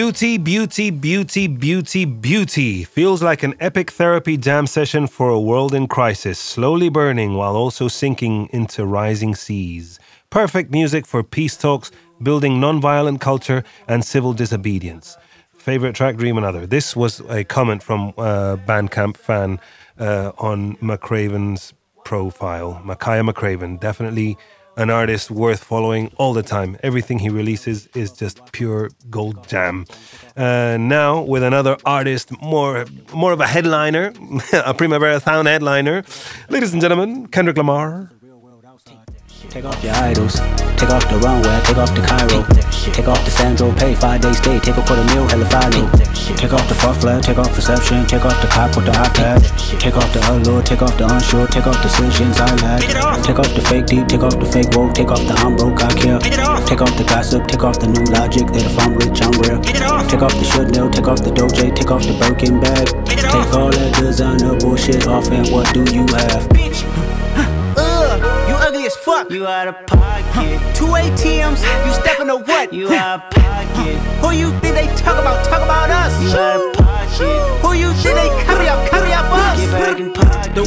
Beauty, 0.04 0.38
beauty, 0.38 0.90
beauty, 0.90 1.48
beauty, 1.48 2.04
beauty. 2.04 2.84
Feels 2.84 3.24
like 3.24 3.42
an 3.42 3.56
epic 3.62 3.90
therapy 3.90 4.36
jam 4.36 4.68
session 4.68 5.08
for 5.08 5.30
a 5.30 5.40
world 5.40 5.74
in 5.74 5.88
crisis, 5.88 6.38
slowly 6.38 6.90
burning 6.90 7.36
while 7.36 7.56
also 7.56 7.88
sinking 7.88 8.50
into 8.52 8.86
rising 8.86 9.34
seas. 9.34 10.02
Perfect 10.30 10.72
music 10.72 11.08
for 11.08 11.24
peace 11.24 11.56
talks, 11.56 11.90
building 12.22 12.60
non-violent 12.60 13.22
culture, 13.22 13.64
and 13.88 14.04
civil 14.04 14.34
disobedience. 14.34 15.16
Favorite 15.56 15.96
track, 15.96 16.18
Dream 16.18 16.38
Another. 16.38 16.68
This 16.68 16.98
was 16.98 17.22
a 17.30 17.46
comment 17.46 17.82
from 17.82 18.10
a 18.18 18.60
Bandcamp 18.68 19.16
fan 19.16 19.58
uh, 19.98 20.34
on 20.38 20.76
McCraven's 20.82 21.74
profile. 22.04 22.82
Makaya 22.84 23.26
McCraven, 23.26 23.80
definitely 23.80 24.38
an 24.78 24.90
artist 24.90 25.30
worth 25.32 25.64
following 25.64 26.12
all 26.18 26.34
the 26.34 26.44
time. 26.44 26.78
Everything 26.84 27.20
he 27.20 27.30
releases 27.30 27.88
is 27.96 28.12
just 28.12 28.52
pure 28.52 28.90
gold 29.10 29.48
jam. 29.48 29.86
Uh, 30.36 30.78
now 30.80 31.22
with 31.22 31.44
another 31.44 31.78
artist, 31.86 32.32
more 32.42 32.86
more 33.14 33.32
of 33.32 33.40
a 33.40 33.48
headliner, 33.48 34.14
a 34.54 34.74
Primavera 34.74 35.20
Sound 35.20 35.48
headliner, 35.48 36.04
ladies 36.50 36.74
and 36.74 36.82
gentlemen, 36.82 37.28
Kendrick 37.28 37.58
Lamar. 37.58 38.12
Take 39.54 39.66
off 39.66 39.84
your 39.84 39.94
idols. 39.94 40.42
Take 40.82 40.90
off 40.90 41.06
the 41.14 41.22
runway, 41.22 41.62
take 41.62 41.78
off 41.78 41.94
the 41.94 42.02
Cairo. 42.02 42.42
Take 42.90 43.06
off 43.06 43.22
the 43.22 43.30
Sandro 43.30 43.70
pay, 43.78 43.94
five 43.94 44.20
days 44.20 44.42
stay, 44.42 44.58
take 44.58 44.74
a 44.74 44.82
quarter 44.82 45.06
meal, 45.14 45.30
hella 45.30 45.46
final. 45.46 45.86
Take 46.42 46.58
off 46.58 46.66
the 46.66 46.74
far 46.74 46.98
flag, 46.98 47.22
take 47.22 47.38
off 47.38 47.54
perception, 47.54 48.02
take 48.10 48.26
off 48.26 48.34
the 48.42 48.50
cop 48.50 48.74
with 48.74 48.90
the 48.90 48.98
iPad. 48.98 49.46
Take 49.78 49.94
off 49.94 50.10
the 50.10 50.26
allure, 50.26 50.64
take 50.66 50.82
off 50.82 50.98
the 50.98 51.06
unsure, 51.06 51.46
take 51.46 51.70
off 51.70 51.78
decisions 51.86 52.42
I 52.42 52.50
lack. 52.66 52.82
Take 53.22 53.38
off 53.38 53.54
the 53.54 53.62
fake 53.62 53.86
deep, 53.86 54.08
take 54.10 54.26
off 54.26 54.42
the 54.42 54.50
fake 54.50 54.74
woke, 54.74 54.98
take 54.98 55.14
off 55.14 55.22
the 55.22 55.38
I'm 55.38 55.54
broke, 55.54 55.86
I 55.86 55.94
care. 56.02 56.18
Take 56.66 56.82
off 56.82 56.98
the 56.98 57.06
gossip, 57.06 57.46
take 57.46 57.62
off 57.62 57.78
the 57.78 57.94
new 57.94 58.10
logic 58.10 58.50
that 58.58 58.66
if 58.66 58.74
I'm 58.82 58.98
rich, 58.98 59.22
I'm 59.22 59.38
real. 59.38 59.62
Take 60.10 60.26
off 60.26 60.34
the 60.34 60.50
should 60.50 60.74
know, 60.74 60.90
take 60.90 61.06
off 61.06 61.22
the 61.22 61.30
doje, 61.30 61.70
take 61.78 61.94
off 61.94 62.02
the 62.02 62.18
Birkin 62.18 62.58
bag. 62.58 62.90
Take 63.06 63.54
all 63.54 63.70
that 63.70 64.02
designer 64.02 64.58
bullshit 64.58 65.06
off 65.06 65.30
and 65.30 65.46
what 65.54 65.70
do 65.78 65.86
you 65.94 66.10
have? 66.18 66.42
As 68.86 68.96
fuck. 68.98 69.30
You 69.32 69.48
out 69.48 69.68
of 69.68 69.76
pocket. 69.88 70.60
Two 70.76 70.86
ATMs, 70.88 71.62
you 71.86 71.94
stepping 71.94 72.28
to 72.28 72.38
what? 72.38 72.74
You 72.74 72.92
out 72.92 73.24
of 73.24 73.32
pocket. 73.32 73.96
Who 74.22 74.32
you 74.32 74.52
think 74.60 74.76
they 74.76 74.88
talk 74.96 75.20
about? 75.20 75.44
Talk 75.46 75.64
about 75.64 75.90
us. 75.90 76.12
You 76.22 76.30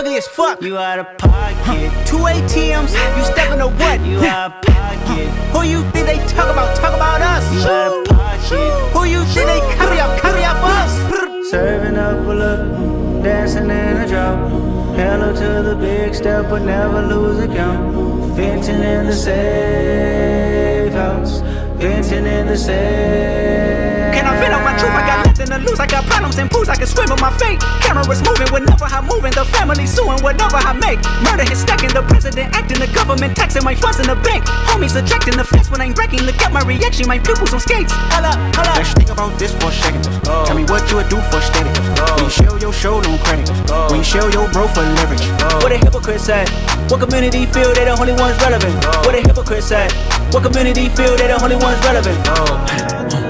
You 0.00 0.06
ugly 0.06 0.16
as 0.16 0.26
fuck. 0.28 0.62
You 0.62 0.78
out 0.78 0.98
of 0.98 1.18
pocket. 1.18 1.90
Two 2.06 2.16
ATMs, 2.16 2.92
you 3.16 3.24
stepping 3.24 3.58
to 3.58 3.68
what? 3.68 4.00
You 4.00 4.18
out 4.20 4.52
of 4.52 4.62
pocket. 4.62 5.28
Who 5.52 5.62
you 5.62 5.82
think 5.90 6.06
they 6.06 6.18
talk 6.26 6.50
about? 6.50 6.76
Talk 6.76 6.94
about 6.94 7.20
us. 7.20 7.44
You 7.52 7.60
out 7.60 7.92
of 7.92 8.16
pocket. 8.16 8.92
Who 8.92 9.04
you 9.04 9.24
think 9.24 9.46
they 9.46 9.60
carry 9.76 10.00
up? 10.00 10.20
Carry 10.20 10.44
up 10.44 10.62
us. 10.62 11.50
Serving 11.50 11.96
up 11.98 12.26
a 12.26 12.32
look, 12.32 13.22
dancing 13.24 13.64
in 13.64 13.96
a 13.96 14.08
drop. 14.08 14.50
Hello 14.96 15.34
to 15.34 15.68
the 15.68 15.76
big 15.76 16.14
step, 16.14 16.48
but 16.48 16.62
never 16.62 17.02
lose 17.02 17.38
a 17.38 17.48
count. 17.48 17.94
Venting 18.34 18.82
in 18.82 19.06
the 19.06 19.12
safe 19.12 20.92
house. 20.92 21.40
Venting 21.78 22.26
in 22.26 22.46
the 22.46 22.56
safe. 22.56 24.14
Can 24.14 24.26
I 24.26 24.38
vent 24.40 24.54
on 24.54 24.64
my 24.64 24.78
truth? 24.78 24.92
I 24.92 25.06
got 25.06 25.29
nothing 25.50 25.66
to 25.66 25.70
lose. 25.70 25.80
I 25.80 25.86
got 25.86 26.06
problems 26.06 26.38
and 26.38 26.48
pools. 26.50 26.68
I 26.68 26.76
can 26.76 26.86
swim 26.86 27.10
with 27.10 27.20
my 27.20 27.34
fate. 27.36 27.58
Cameras 27.82 28.22
moving 28.22 28.48
whenever 28.54 28.86
I'm 28.86 29.06
moving. 29.06 29.34
The 29.34 29.44
family 29.44 29.84
suing 29.84 30.22
whatever 30.22 30.56
I 30.56 30.72
make. 30.78 31.02
Murder 31.26 31.44
is 31.50 31.60
stacking. 31.60 31.90
The 31.90 32.02
president 32.06 32.54
acting. 32.54 32.78
The 32.78 32.86
government 32.94 33.36
taxing 33.36 33.64
my 33.64 33.74
funds 33.74 33.98
in 33.98 34.06
the 34.06 34.16
bank. 34.22 34.46
Homies 34.70 34.94
ejecting 34.94 35.36
the 35.36 35.44
fence 35.44 35.68
when 35.68 35.82
I'm 35.82 35.92
wrecking. 35.98 36.22
Look 36.22 36.40
at 36.40 36.52
my 36.52 36.62
reaction. 36.62 37.08
My 37.10 37.18
pupils 37.18 37.52
on 37.52 37.60
skates. 37.60 37.92
Holla, 38.14 38.32
holla. 38.54 38.78
Let's 38.78 38.94
think 38.94 39.10
about 39.10 39.36
this 39.38 39.52
for 39.58 39.68
a 39.68 39.74
second. 39.74 40.06
Tell 40.24 40.54
me 40.54 40.64
what 40.70 40.86
you 40.88 40.96
would 41.02 41.10
do 41.10 41.18
for 41.28 41.42
steady. 41.42 41.74
When 42.14 42.24
you 42.24 42.30
show 42.30 42.54
your 42.56 42.72
show, 42.72 43.00
no 43.02 43.18
credit. 43.26 43.50
When 43.90 44.00
you 44.00 44.06
show 44.06 44.30
your 44.30 44.46
bro 44.54 44.70
for 44.70 44.86
leverage. 44.96 45.26
What 45.60 45.72
a 45.72 45.76
hypocrite 45.76 46.20
said. 46.20 46.48
What 46.88 47.02
community 47.02 47.46
feel 47.46 47.74
they 47.74 47.84
the 47.84 47.98
only 47.98 48.14
ones 48.14 48.38
relevant? 48.40 48.74
What 49.02 49.14
a 49.14 49.20
hypocrite 49.20 49.64
said. 49.64 49.90
What 50.30 50.44
community 50.44 50.88
feel 50.88 51.16
they 51.16 51.26
the 51.26 51.42
only 51.42 51.56
ones 51.56 51.78
relevant? 51.82 53.29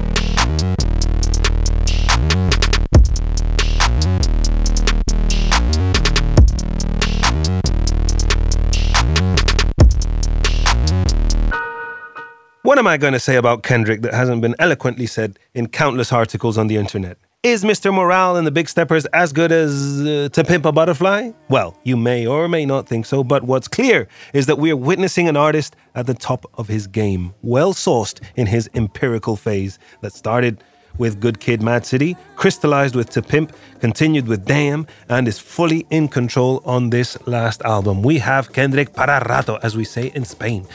What 12.71 12.79
am 12.79 12.87
I 12.87 12.95
going 12.95 13.11
to 13.11 13.19
say 13.19 13.35
about 13.35 13.63
Kendrick 13.63 14.01
that 14.03 14.13
hasn't 14.13 14.41
been 14.41 14.55
eloquently 14.57 15.05
said 15.05 15.37
in 15.53 15.67
countless 15.67 16.13
articles 16.13 16.57
on 16.57 16.67
the 16.67 16.77
internet? 16.77 17.17
Is 17.43 17.65
Mr. 17.65 17.93
Morale 17.93 18.37
and 18.37 18.47
the 18.47 18.51
Big 18.51 18.69
Steppers 18.69 19.05
as 19.07 19.33
good 19.33 19.51
as 19.51 19.99
uh, 19.99 20.29
To 20.31 20.43
Pimp 20.45 20.63
a 20.63 20.71
Butterfly? 20.71 21.31
Well, 21.49 21.77
you 21.83 21.97
may 21.97 22.25
or 22.25 22.47
may 22.47 22.65
not 22.65 22.87
think 22.87 23.05
so, 23.05 23.25
but 23.25 23.43
what's 23.43 23.67
clear 23.67 24.07
is 24.33 24.45
that 24.45 24.57
we 24.57 24.71
are 24.71 24.77
witnessing 24.77 25.27
an 25.27 25.35
artist 25.35 25.75
at 25.95 26.07
the 26.07 26.13
top 26.13 26.45
of 26.53 26.69
his 26.69 26.87
game, 26.87 27.33
well 27.41 27.73
sourced 27.73 28.21
in 28.37 28.47
his 28.47 28.67
imperial 28.67 29.35
phase 29.35 29.77
that 29.99 30.13
started 30.13 30.63
with 30.97 31.19
Good 31.19 31.41
Kid 31.41 31.61
Mad 31.61 31.85
City, 31.85 32.15
crystallized 32.37 32.95
with 32.95 33.09
To 33.09 33.21
Pimp, 33.21 33.53
continued 33.81 34.29
with 34.29 34.45
Damn, 34.45 34.87
and 35.09 35.27
is 35.27 35.39
fully 35.39 35.85
in 35.89 36.07
control 36.07 36.61
on 36.63 36.89
this 36.89 37.17
last 37.27 37.61
album. 37.63 38.01
We 38.01 38.19
have 38.19 38.53
Kendrick 38.53 38.93
para 38.93 39.19
rato, 39.25 39.59
as 39.61 39.75
we 39.75 39.83
say 39.83 40.13
in 40.15 40.23
Spain. 40.23 40.65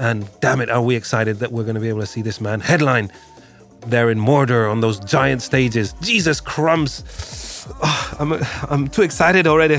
And 0.00 0.28
damn 0.40 0.60
it, 0.60 0.70
are 0.70 0.82
we 0.82 0.96
excited 0.96 1.40
that 1.40 1.52
we're 1.52 1.62
going 1.62 1.74
to 1.74 1.80
be 1.80 1.90
able 1.90 2.00
to 2.00 2.06
see 2.06 2.22
this 2.22 2.40
man 2.40 2.60
headline 2.60 3.12
there 3.86 4.10
in 4.10 4.18
Mordor 4.18 4.70
on 4.70 4.80
those 4.80 4.98
giant 5.00 5.42
stages. 5.42 5.94
Jesus 6.00 6.40
crumbs. 6.40 7.66
Oh, 7.82 8.16
I'm, 8.18 8.32
I'm 8.70 8.88
too 8.88 9.02
excited 9.02 9.46
already 9.46 9.78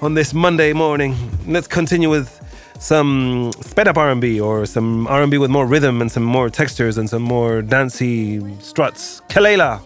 on 0.00 0.14
this 0.14 0.34
Monday 0.34 0.72
morning. 0.72 1.16
Let's 1.46 1.66
continue 1.66 2.10
with 2.10 2.34
some 2.78 3.50
sped 3.60 3.88
up 3.88 3.96
R&B 3.96 4.40
or 4.40 4.66
some 4.66 5.06
R&B 5.06 5.38
with 5.38 5.50
more 5.50 5.66
rhythm 5.66 6.00
and 6.00 6.10
some 6.10 6.24
more 6.24 6.48
textures 6.48 6.96
and 6.96 7.08
some 7.08 7.22
more 7.22 7.62
dancey 7.62 8.40
struts. 8.60 9.20
Kelela. 9.28 9.82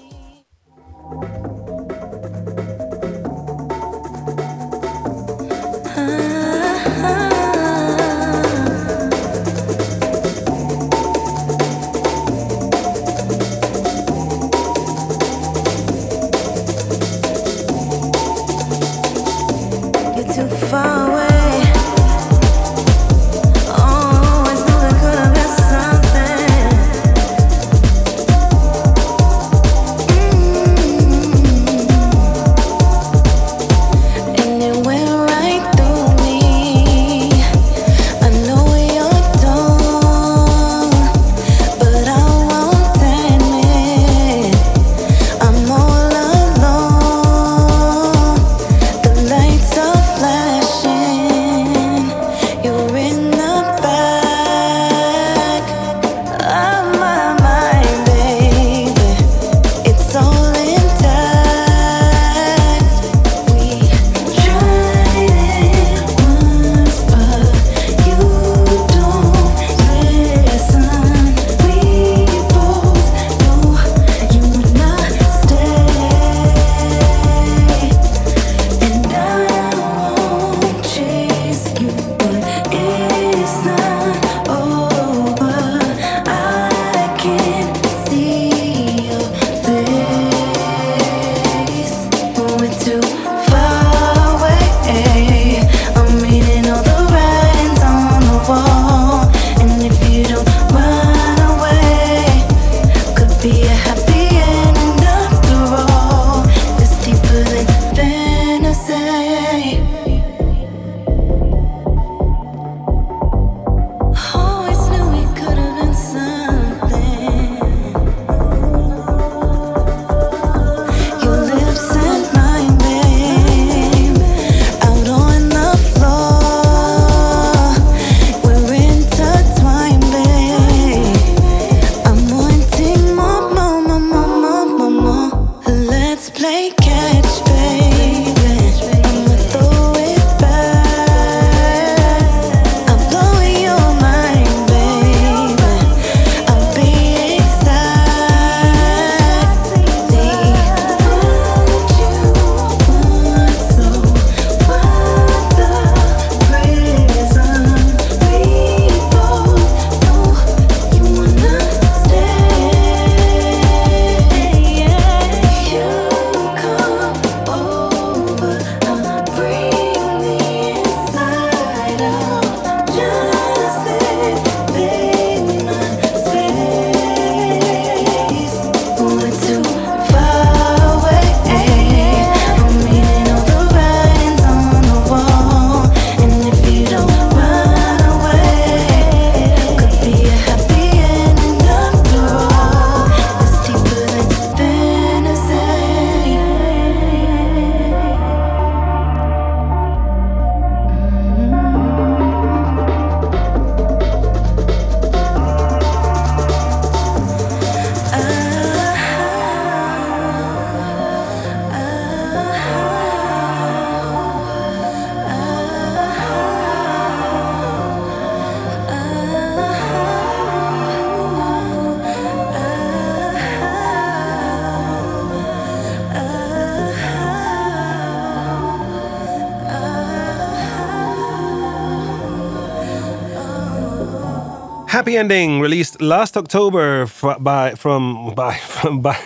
Ending, 235.23 235.61
released 235.61 236.03
last 236.03 236.37
October 236.37 237.07
by 237.39 237.77
from 237.77 238.35
by 238.35 238.55
from 238.75 239.01
by 239.03 239.17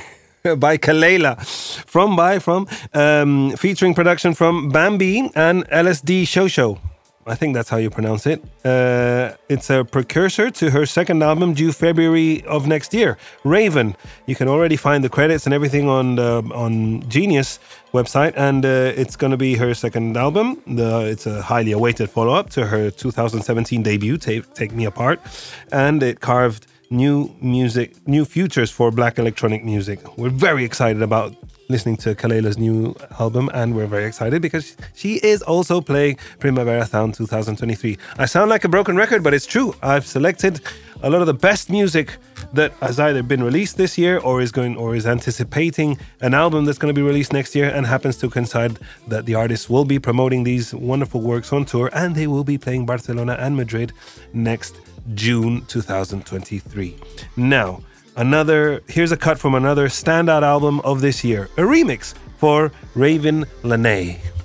by 0.59 0.77
Kelela, 0.77 1.41
from 1.87 2.15
by 2.15 2.39
from 2.39 2.69
um, 2.93 3.57
featuring 3.57 3.95
production 3.95 4.35
from 4.35 4.71
Bambii 4.71 5.33
and 5.35 5.67
LSD 5.71 6.29
Show 6.29 6.49
Show. 6.49 6.79
I 7.27 7.35
think 7.35 7.55
that's 7.55 7.71
how 7.71 7.79
you 7.79 7.89
pronounce 7.89 8.27
it. 8.27 8.43
Uh, 8.63 9.26
it's 9.49 9.71
a 9.71 9.85
precursor 9.85 10.51
to 10.51 10.71
her 10.71 10.87
second 10.87 11.23
album 11.23 11.55
due 11.55 11.73
February 11.73 12.45
of 12.45 12.67
next 12.67 12.93
year, 12.93 13.17
Raven. 13.45 13.97
You 14.27 14.35
can 14.35 14.49
already 14.49 14.77
find 14.77 15.05
the 15.05 15.09
credits 15.09 15.47
and 15.47 15.55
everything 15.55 15.89
on 15.89 16.17
the, 16.17 16.43
on 16.55 17.09
Genius 17.09 17.59
website, 17.93 18.35
and 18.37 18.65
uh, 18.65 18.93
it's 18.97 19.17
going 19.17 19.31
to 19.31 19.37
be 19.37 19.55
her 19.55 19.75
second 19.75 20.17
album. 20.17 20.63
The, 20.67 21.07
it's 21.07 21.27
a 21.27 21.43
highly 21.43 21.73
awaited 21.73 22.11
follow 22.11 22.35
up 22.35 22.51
to 22.51 22.67
her 22.67 22.91
2017 22.91 23.83
debut, 23.83 24.17
Take, 24.17 24.53
Take 24.55 24.73
Me 24.73 24.85
Apart, 24.85 25.21
and 25.71 26.03
it 26.03 26.21
carved 26.21 26.67
new 26.91 27.35
music, 27.41 27.97
new 28.07 28.25
futures 28.25 28.71
for 28.71 28.91
black 28.91 29.19
electronic 29.19 29.65
music. 29.65 30.17
We're 30.19 30.31
very 30.31 30.65
excited 30.65 31.03
about 31.03 31.35
listening 31.69 31.97
to 31.99 32.15
Kelela's 32.15 32.59
new 32.59 32.95
album, 33.19 33.51
and 33.53 33.75
we're 33.75 33.87
very 33.87 34.05
excited 34.05 34.41
because 34.43 34.77
she 34.95 35.17
is 35.17 35.43
also 35.43 35.81
playing 35.81 36.19
Primavera 36.39 36.87
Sound 36.87 37.15
2023. 37.15 37.99
I 38.19 38.27
sound 38.27 38.51
like 38.51 38.65
a 38.65 38.69
broken 38.69 38.97
record, 38.97 39.23
but 39.23 39.35
it's 39.35 39.47
true. 39.47 39.75
I've 39.83 40.07
selected 40.07 40.61
a 41.03 41.11
lot 41.11 41.21
of 41.21 41.27
the 41.27 41.35
best 41.35 41.71
music 41.71 42.17
that 42.53 42.73
has 42.75 42.99
either 42.99 43.23
been 43.23 43.43
released 43.43 43.77
this 43.77 43.99
year 43.99 44.19
or 44.19 44.41
is 44.41 44.53
going 44.53 44.77
or 44.77 44.95
is 44.95 45.07
anticipating 45.07 45.99
an 46.21 46.35
album 46.35 46.65
that's 46.65 46.79
going 46.79 46.95
to 46.95 46.99
be 46.99 47.07
released 47.07 47.33
next 47.33 47.55
year 47.55 47.69
and 47.69 47.87
happens 47.87 48.17
to 48.19 48.31
coincide 48.31 48.79
that 49.09 49.27
the 49.27 49.35
artists 49.35 49.69
will 49.69 49.85
be 49.85 49.99
promoting 49.99 50.45
these 50.45 50.75
wonderful 50.75 51.21
works 51.21 51.53
on 51.53 51.65
tour 51.65 51.91
and 51.93 52.15
they 52.15 52.27
will 52.27 52.45
be 52.45 52.57
playing 52.57 52.87
Barcelona 52.87 53.37
and 53.39 53.57
Madrid 53.57 53.93
next 54.33 54.81
June 55.15 55.65
2023. 55.67 56.97
Now, 57.37 57.81
another 58.17 58.83
here's 58.89 59.13
a 59.13 59.17
cut 59.17 59.39
from 59.39 59.55
another 59.55 59.89
standout 59.89 60.43
album 60.43 60.81
of 60.81 61.01
this 61.01 61.23
year, 61.23 61.45
a 61.57 61.63
remix 61.63 62.15
for 62.39 62.71
Ravyn 62.95 63.45
Lenae. 63.63 64.36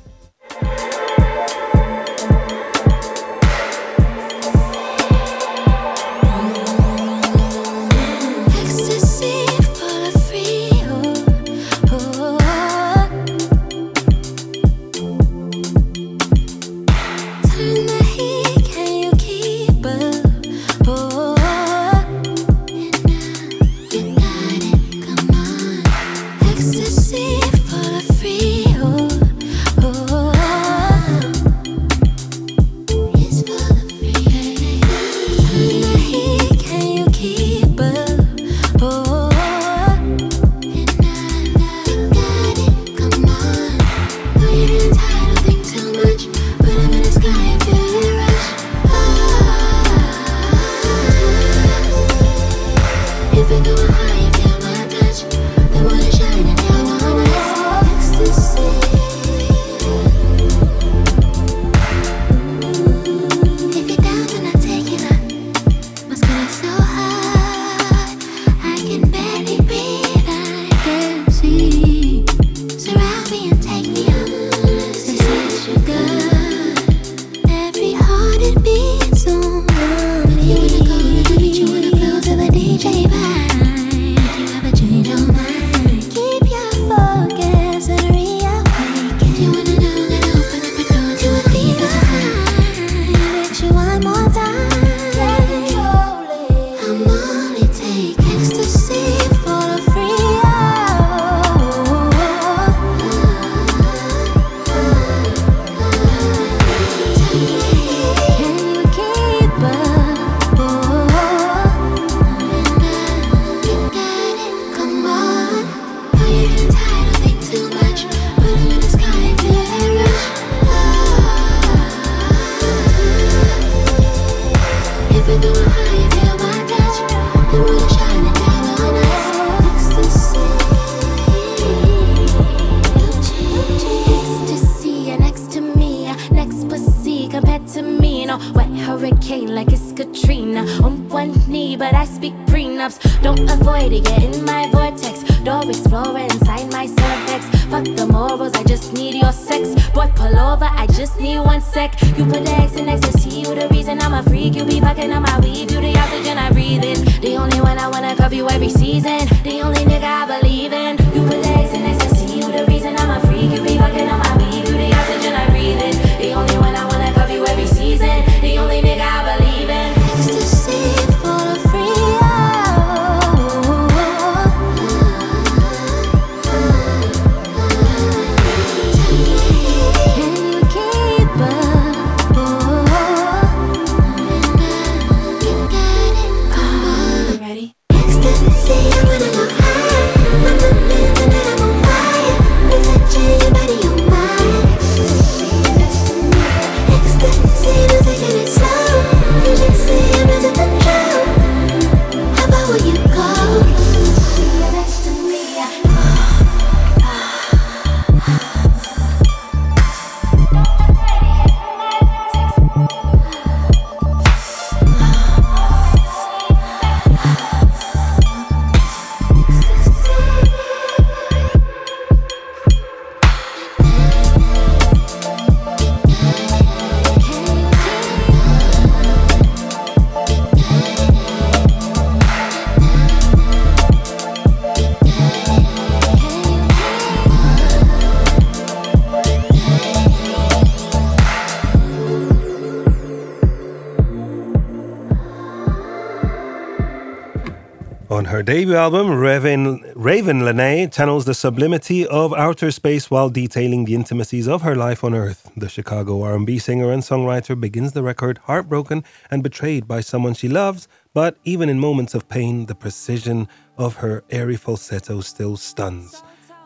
Debut 248.72 248.84
album, 248.84 249.20
Raven, 249.20 249.80
Ravyn 249.96 250.44
Lenae 250.44 250.90
channels 250.90 251.26
the 251.26 251.34
sublimity 251.34 252.08
of 252.08 252.34
outer 252.34 252.72
space 252.72 253.12
while 253.12 253.30
detailing 253.30 253.84
the 253.84 253.96
intimacies 253.96 254.48
of 254.48 254.62
her 254.62 254.78
life 254.78 255.04
on 255.04 255.14
Earth. 255.14 255.52
The 255.58 255.68
Chicago 255.68 256.22
R&B 256.22 256.58
singer 256.58 256.90
and 256.90 257.04
songwriter 257.04 257.60
begins 257.60 257.92
the 257.92 258.02
record 258.02 258.38
heartbroken 258.38 259.04
and 259.30 259.44
betrayed 259.44 259.90
by 259.90 260.00
someone 260.00 260.36
she 260.36 260.48
loves, 260.48 260.88
but 261.14 261.36
even 261.44 261.68
in 261.68 261.82
moments 261.82 262.14
of 262.14 262.30
pain, 262.30 262.66
the 262.68 262.74
precision 262.74 263.50
of 263.78 263.96
her 263.96 264.24
airy 264.30 264.56
falsetto 264.56 265.20
still 265.20 265.58
stuns. 265.58 266.24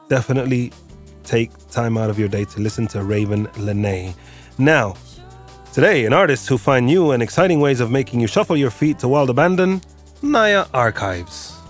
Definitely 0.07 0.73
take 1.23 1.49
time 1.69 1.97
out 1.97 2.11
of 2.11 2.19
your 2.19 2.29
day 2.29 2.45
to 2.45 2.59
listen 2.59 2.85
to 2.89 2.99
Ravyn 2.99 3.47
Lenae. 3.53 4.13
Now, 4.59 4.95
today, 5.73 6.05
an 6.05 6.13
artist 6.13 6.49
who 6.49 6.59
find 6.59 6.85
new 6.85 7.13
and 7.13 7.23
exciting 7.23 7.61
ways 7.61 7.79
of 7.79 7.89
making 7.89 8.19
you 8.19 8.27
shuffle 8.27 8.57
your 8.57 8.69
feet 8.69 8.99
to 8.99 9.07
wild 9.07 9.31
abandon, 9.31 9.81
Nia 10.21 10.67
Archives. 10.71 11.64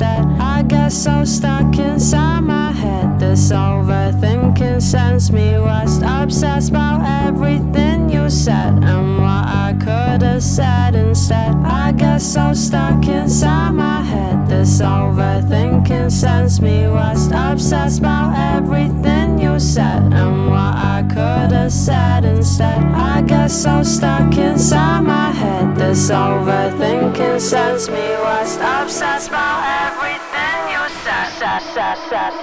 I 0.00 0.64
guess 0.66 1.06
I'm 1.06 1.26
stuck 1.26 1.78
inside 1.78 2.40
my 2.40 2.72
head. 2.72 3.01
This 3.32 3.50
overthinking 3.50 4.82
sends 4.82 5.32
me 5.32 5.58
west, 5.58 6.02
obsessed 6.04 6.68
about 6.68 7.00
everything 7.26 8.10
you 8.10 8.28
said 8.28 8.74
and 8.84 9.16
what 9.16 9.46
I 9.48 9.74
could 9.80 10.20
have 10.20 10.42
said 10.42 10.94
instead. 10.94 11.54
I 11.64 11.92
guess 11.92 12.36
I'm 12.36 12.54
stuck 12.54 13.08
inside 13.08 13.70
my 13.70 14.02
head. 14.02 14.46
This 14.46 14.82
overthinking 14.82 16.12
sends 16.12 16.60
me 16.60 16.86
west, 16.88 17.30
obsessed 17.32 18.00
about 18.00 18.36
everything 18.36 19.38
you 19.38 19.58
said 19.58 20.02
and 20.12 20.50
what 20.50 20.74
I 20.94 21.02
could 21.08 21.52
have 21.56 21.72
said 21.72 22.26
instead. 22.26 22.84
I 22.92 23.22
guess 23.22 23.64
I'm 23.64 23.82
stuck 23.82 24.36
inside 24.36 25.04
my 25.06 25.30
head. 25.30 25.74
This 25.74 26.10
overthinking 26.10 27.40
sends 27.40 27.88
me 27.88 28.04
west, 28.24 28.60
obsessed 28.60 29.28
about 29.28 29.64
everything 29.88 30.72
you 30.74 30.86
said. 31.02 31.32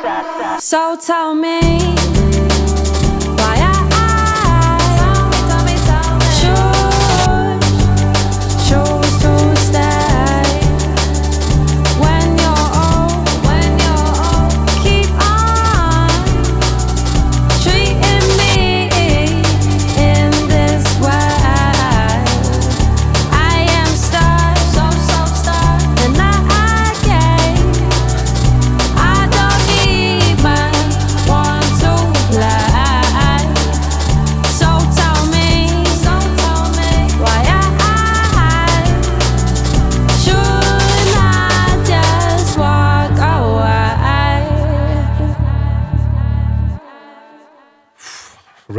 said 0.01 0.38
so 0.69 0.95
tell 0.97 1.33
me. 1.33 2.48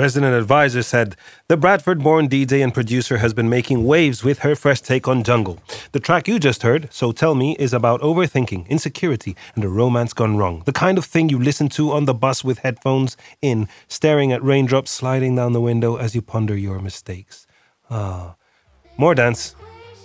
Resident 0.01 0.35
Advisor 0.35 0.83
said 0.83 1.15
the 1.49 1.59
Bradford 1.59 2.03
born 2.03 2.27
DJ 2.27 2.65
and 2.65 2.73
producer 2.73 3.19
has 3.19 3.35
been 3.35 3.51
making 3.51 3.85
waves 3.85 4.25
with 4.25 4.39
her 4.39 4.57
fresh 4.57 4.81
take 4.81 5.07
on 5.07 5.23
jungle. 5.23 5.59
The 5.93 6.01
track 6.01 6.27
you 6.27 6.39
just 6.39 6.63
heard, 6.63 6.89
So 6.91 7.13
Tell 7.13 7.35
Me, 7.35 7.55
is 7.59 7.75
about 7.75 8.01
overthinking, 8.01 8.67
insecurity, 8.71 9.37
and 9.55 9.63
a 9.63 9.69
romance 9.69 10.15
gone 10.15 10.39
wrong. 10.39 10.63
The 10.65 10.73
kind 10.73 10.97
of 10.97 11.05
thing 11.05 11.29
you 11.29 11.39
listen 11.39 11.69
to 11.77 11.93
on 11.93 12.07
the 12.07 12.15
bus 12.15 12.43
with 12.43 12.61
headphones 12.61 13.19
in, 13.43 13.69
staring 13.89 14.33
at 14.33 14.43
raindrops 14.43 14.91
sliding 14.91 15.37
down 15.37 15.53
the 15.53 15.61
window 15.61 15.97
as 15.97 16.15
you 16.15 16.23
ponder 16.23 16.57
your 16.57 16.79
mistakes. 16.79 17.47
Ah. 17.91 18.37
More 18.97 19.15
dance, 19.15 19.55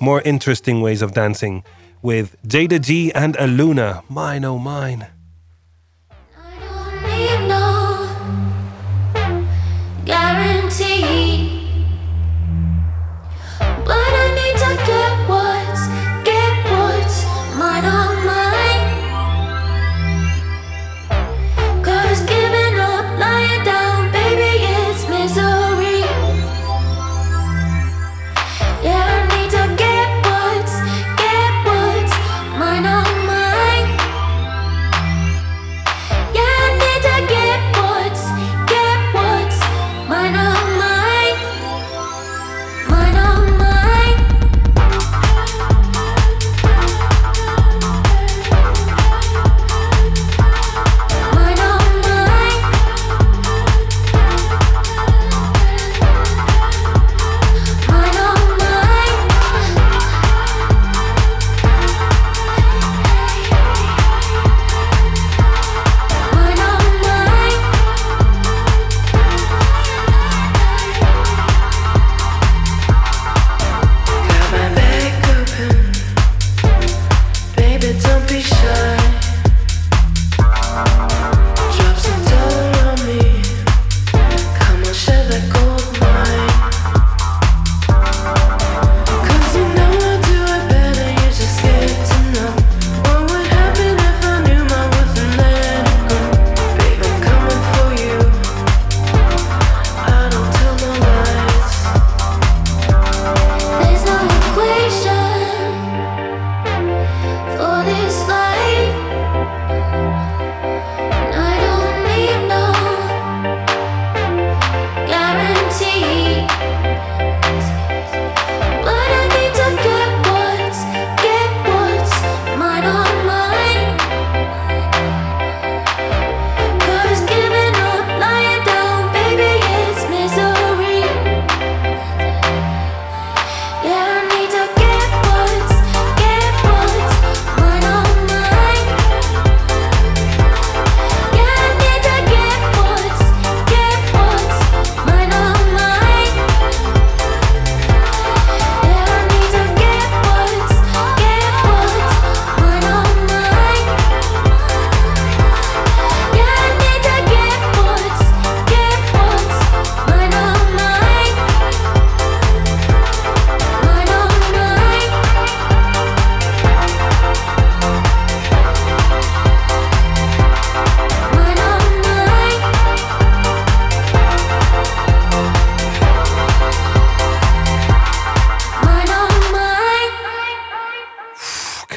more 0.01 0.21
interesting 0.23 0.81
ways 0.81 1.01
of 1.01 1.13
dancing 1.13 1.63
with 2.01 2.35
Jayda 2.45 2.81
G 2.81 3.13
and 3.13 3.37
Aluna. 3.37 4.03
Mine, 4.09 4.43
oh 4.43 4.57
mine. 4.57 5.07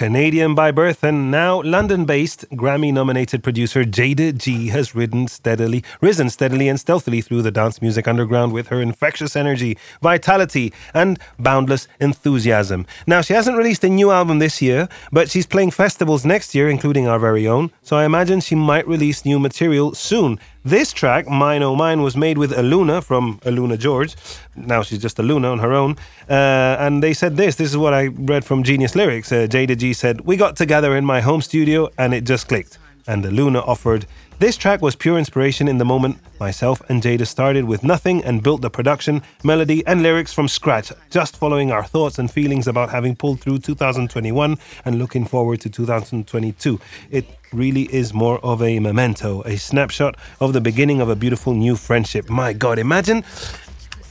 Canadian 0.08 0.54
by 0.54 0.70
birth 0.70 1.04
and 1.04 1.30
now 1.30 1.60
London-based 1.60 2.48
Grammy-nominated 2.52 3.42
producer 3.42 3.84
Jayda 3.84 4.38
G 4.38 4.68
has 4.68 4.94
ridden 4.94 5.28
steadily, 5.28 5.84
risen 6.00 6.30
steadily 6.30 6.66
and 6.66 6.80
stealthily 6.80 7.20
through 7.20 7.42
the 7.42 7.50
dance 7.50 7.82
music 7.82 8.08
underground 8.08 8.54
with 8.54 8.68
her 8.68 8.80
infectious 8.80 9.36
energy, 9.36 9.76
vitality, 10.00 10.72
and 10.94 11.18
boundless 11.38 11.88
enthusiasm. 12.00 12.86
Now 13.06 13.20
she 13.20 13.34
hasn't 13.34 13.58
released 13.58 13.84
a 13.84 13.90
new 13.90 14.10
album 14.10 14.38
this 14.38 14.62
year, 14.62 14.88
but 15.12 15.30
she's 15.30 15.44
playing 15.44 15.72
festivals 15.72 16.24
next 16.24 16.54
year, 16.54 16.70
including 16.70 17.06
our 17.06 17.18
very 17.18 17.46
own. 17.46 17.70
So 17.82 17.98
I 17.98 18.06
imagine 18.06 18.40
she 18.40 18.54
might 18.54 18.88
release 18.88 19.26
new 19.26 19.38
material 19.38 19.94
soon. 19.94 20.40
This 20.68 20.92
track, 20.92 21.26
Mine 21.26 21.62
Oh 21.62 21.74
Mine, 21.74 22.02
was 22.02 22.14
made 22.14 22.36
with 22.36 22.52
Aluna 22.52 23.02
from 23.02 23.38
AlunaGeorge. 23.38 24.14
Now 24.54 24.82
she's 24.82 24.98
just 24.98 25.16
Aluna 25.16 25.50
on 25.50 25.60
her 25.60 25.72
own. 25.72 25.96
Uh, 26.28 26.76
and 26.78 27.02
they 27.02 27.14
said 27.14 27.38
this 27.38 27.56
this 27.56 27.70
is 27.70 27.78
what 27.78 27.94
I 27.94 28.08
read 28.08 28.44
from 28.44 28.62
Genius 28.62 28.94
Lyrics. 28.94 29.32
Uh, 29.32 29.46
Jayda 29.48 29.78
G 29.78 29.94
said, 29.94 30.20
We 30.26 30.36
got 30.36 30.56
together 30.56 30.94
in 30.94 31.06
my 31.06 31.22
home 31.22 31.40
studio 31.40 31.88
and 31.96 32.12
it 32.12 32.24
just 32.24 32.48
clicked. 32.48 32.76
And 33.06 33.24
Aluna 33.24 33.66
offered, 33.66 34.04
this 34.38 34.56
track 34.56 34.80
was 34.80 34.94
pure 34.94 35.18
inspiration 35.18 35.66
in 35.66 35.78
the 35.78 35.84
moment. 35.84 36.18
Myself 36.38 36.80
and 36.88 37.02
Jayda 37.02 37.26
started 37.26 37.64
with 37.64 37.82
nothing 37.82 38.24
and 38.24 38.42
built 38.42 38.60
the 38.60 38.70
production, 38.70 39.22
melody, 39.42 39.84
and 39.86 40.02
lyrics 40.02 40.32
from 40.32 40.46
scratch, 40.46 40.92
just 41.10 41.36
following 41.36 41.72
our 41.72 41.82
thoughts 41.82 42.18
and 42.18 42.30
feelings 42.30 42.68
about 42.68 42.90
having 42.90 43.16
pulled 43.16 43.40
through 43.40 43.58
2021 43.58 44.56
and 44.84 44.98
looking 44.98 45.24
forward 45.24 45.60
to 45.62 45.68
2022. 45.68 46.80
It 47.10 47.26
really 47.52 47.92
is 47.92 48.14
more 48.14 48.38
of 48.44 48.62
a 48.62 48.78
memento, 48.78 49.42
a 49.42 49.56
snapshot 49.56 50.16
of 50.40 50.52
the 50.52 50.60
beginning 50.60 51.00
of 51.00 51.08
a 51.08 51.16
beautiful 51.16 51.54
new 51.54 51.74
friendship. 51.74 52.30
My 52.30 52.52
God, 52.52 52.78
imagine 52.78 53.24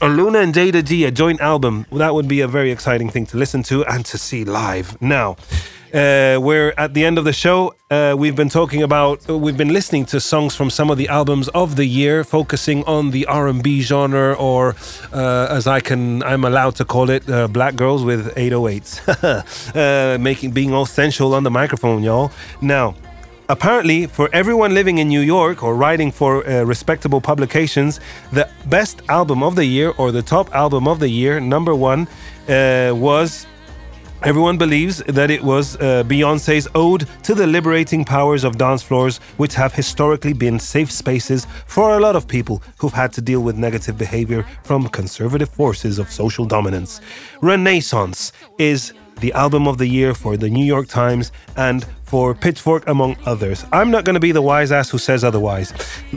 Aluna 0.00 0.42
and 0.42 0.54
Jayda 0.54 0.84
G, 0.84 1.04
a 1.06 1.10
joint 1.10 1.40
album. 1.40 1.86
That 1.90 2.14
would 2.14 2.28
be 2.28 2.42
a 2.42 2.48
very 2.48 2.70
exciting 2.70 3.10
thing 3.10 3.26
to 3.26 3.36
listen 3.36 3.62
to 3.64 3.84
and 3.86 4.04
to 4.06 4.18
see 4.18 4.44
live. 4.44 5.00
Now, 5.00 5.36
uh, 5.94 6.38
we're 6.40 6.74
at 6.76 6.92
the 6.94 7.04
end 7.04 7.18
of 7.18 7.24
the 7.24 7.32
show. 7.32 7.74
Uh, 7.90 8.14
we've 8.18 8.36
been 8.36 8.50
talking 8.50 8.82
about, 8.82 9.26
we've 9.28 9.56
been 9.56 9.72
listening 9.72 10.04
to 10.04 10.20
songs 10.20 10.54
from 10.54 10.68
some 10.68 10.90
of 10.90 10.98
the 10.98 11.08
albums 11.08 11.48
of 11.48 11.76
the 11.76 11.86
year, 11.86 12.24
focusing 12.24 12.84
on 12.84 13.10
the 13.10 13.24
R&B 13.26 13.80
genre, 13.80 14.34
or 14.34 14.76
uh, 15.12 15.46
as 15.50 15.66
I 15.66 15.80
can, 15.80 16.22
I'm 16.22 16.44
allowed 16.44 16.76
to 16.76 16.84
call 16.84 17.08
it, 17.08 17.28
uh, 17.30 17.48
black 17.48 17.76
girls 17.76 18.04
with 18.04 18.34
808s, 18.34 19.00
uh, 20.14 20.18
making 20.18 20.50
being 20.50 20.74
all 20.74 20.84
sensual 20.84 21.34
on 21.34 21.42
the 21.42 21.50
microphone, 21.50 22.02
y'all. 22.02 22.30
Now, 22.60 22.94
apparently, 23.48 24.06
for 24.06 24.28
everyone 24.34 24.74
living 24.74 24.98
in 24.98 25.08
New 25.08 25.22
York 25.22 25.62
or 25.62 25.74
writing 25.74 26.12
for 26.12 26.46
uh, 26.46 26.64
respectable 26.64 27.22
publications, 27.22 28.00
the 28.32 28.46
best 28.66 29.00
album 29.08 29.42
of 29.42 29.56
the 29.56 29.64
year 29.64 29.94
or 29.96 30.12
the 30.12 30.22
top 30.22 30.54
album 30.54 30.86
of 30.86 31.00
the 31.00 31.08
year, 31.08 31.40
number 31.40 31.74
one, 31.74 32.06
was. 32.46 33.46
Everyone 34.24 34.58
believes 34.58 34.98
that 35.04 35.30
it 35.30 35.44
was 35.44 35.76
uh, 35.76 36.02
Beyonce's 36.02 36.66
ode 36.74 37.06
to 37.22 37.36
the 37.36 37.46
liberating 37.46 38.04
powers 38.04 38.42
of 38.42 38.58
dance 38.58 38.82
floors, 38.82 39.18
which 39.36 39.54
have 39.54 39.72
historically 39.72 40.32
been 40.32 40.58
safe 40.58 40.90
spaces 40.90 41.46
for 41.66 41.96
a 41.96 42.00
lot 42.00 42.16
of 42.16 42.26
people 42.26 42.60
who've 42.78 42.92
had 42.92 43.12
to 43.12 43.20
deal 43.20 43.40
with 43.40 43.56
negative 43.56 43.96
behavior 43.96 44.44
from 44.64 44.88
conservative 44.88 45.48
forces 45.48 46.00
of 46.00 46.10
social 46.10 46.44
dominance. 46.44 47.00
Renaissance 47.42 48.32
is 48.58 48.92
the 49.20 49.32
album 49.34 49.68
of 49.68 49.78
the 49.78 49.86
year 49.86 50.14
for 50.14 50.36
the 50.36 50.50
New 50.50 50.64
York 50.64 50.88
Times 50.88 51.30
and 51.56 51.86
for 52.02 52.34
Pitchfork, 52.34 52.88
among 52.88 53.16
others. 53.24 53.64
I'm 53.70 53.90
not 53.90 54.04
going 54.04 54.14
to 54.14 54.20
be 54.20 54.32
the 54.32 54.42
wise 54.42 54.72
ass 54.72 54.90
who 54.90 54.98
says 54.98 55.22
otherwise. 55.22 55.72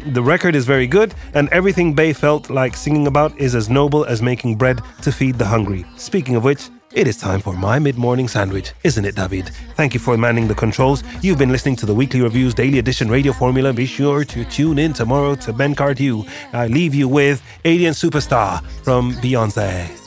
The 0.07 0.23
record 0.23 0.55
is 0.55 0.65
very 0.65 0.87
good, 0.87 1.13
and 1.35 1.49
everything 1.49 1.93
Bey 1.93 2.13
felt 2.13 2.49
like 2.49 2.75
singing 2.75 3.05
about 3.05 3.37
is 3.39 3.53
as 3.53 3.69
noble 3.69 4.05
as 4.05 4.23
making 4.23 4.55
bread 4.55 4.81
to 5.03 5.11
feed 5.11 5.37
the 5.37 5.45
hungry. 5.45 5.85
Speaking 5.97 6.35
of 6.35 6.43
which, 6.43 6.69
it 6.93 7.07
is 7.07 7.17
time 7.17 7.39
for 7.39 7.53
my 7.53 7.79
mid 7.79 7.97
morning 7.97 8.27
sandwich, 8.27 8.73
isn't 8.83 9.05
it, 9.05 9.15
David? 9.15 9.49
Thank 9.75 9.93
you 9.93 9.99
for 9.99 10.17
manning 10.17 10.47
the 10.47 10.55
controls. 10.55 11.03
You've 11.21 11.37
been 11.37 11.51
listening 11.51 11.75
to 11.77 11.85
the 11.85 11.93
Weekly 11.93 12.21
Reviews 12.21 12.53
Daily 12.53 12.79
Edition 12.79 13.09
Radio 13.09 13.33
Formula. 13.33 13.73
Be 13.73 13.85
sure 13.85 14.23
to 14.25 14.45
tune 14.45 14.79
in 14.79 14.93
tomorrow 14.93 15.35
to 15.35 15.53
Ben 15.53 15.75
Cardew. 15.75 16.23
I 16.53 16.67
leave 16.67 16.93
you 16.93 17.07
with 17.07 17.41
Alien 17.65 17.93
Superstar 17.93 18.63
from 18.83 19.13
Beyonce 19.15 20.01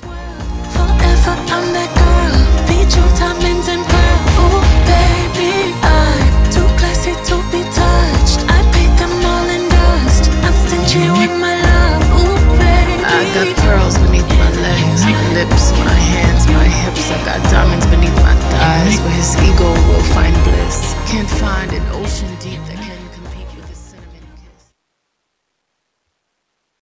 got 13.35 13.57
pearls 13.57 13.99
beneath 13.99 14.29
my 14.39 14.51
legs, 14.63 15.05
my 15.05 15.35
lips, 15.35 15.73
my 15.73 15.93
hands, 15.93 16.47
my 16.47 16.65
hips. 16.65 17.11
I 17.11 17.19
got 17.25 17.43
diamonds 17.51 17.85
beneath 17.87 18.15
my 18.23 18.35
thighs. 18.51 19.01
Where 19.01 19.11
his 19.11 19.35
ego 19.43 19.71
will 19.89 20.07
find 20.15 20.35
bliss. 20.45 20.95
Can't 21.11 21.29
find 21.29 21.73
an 21.73 21.83
ocean. 21.91 22.34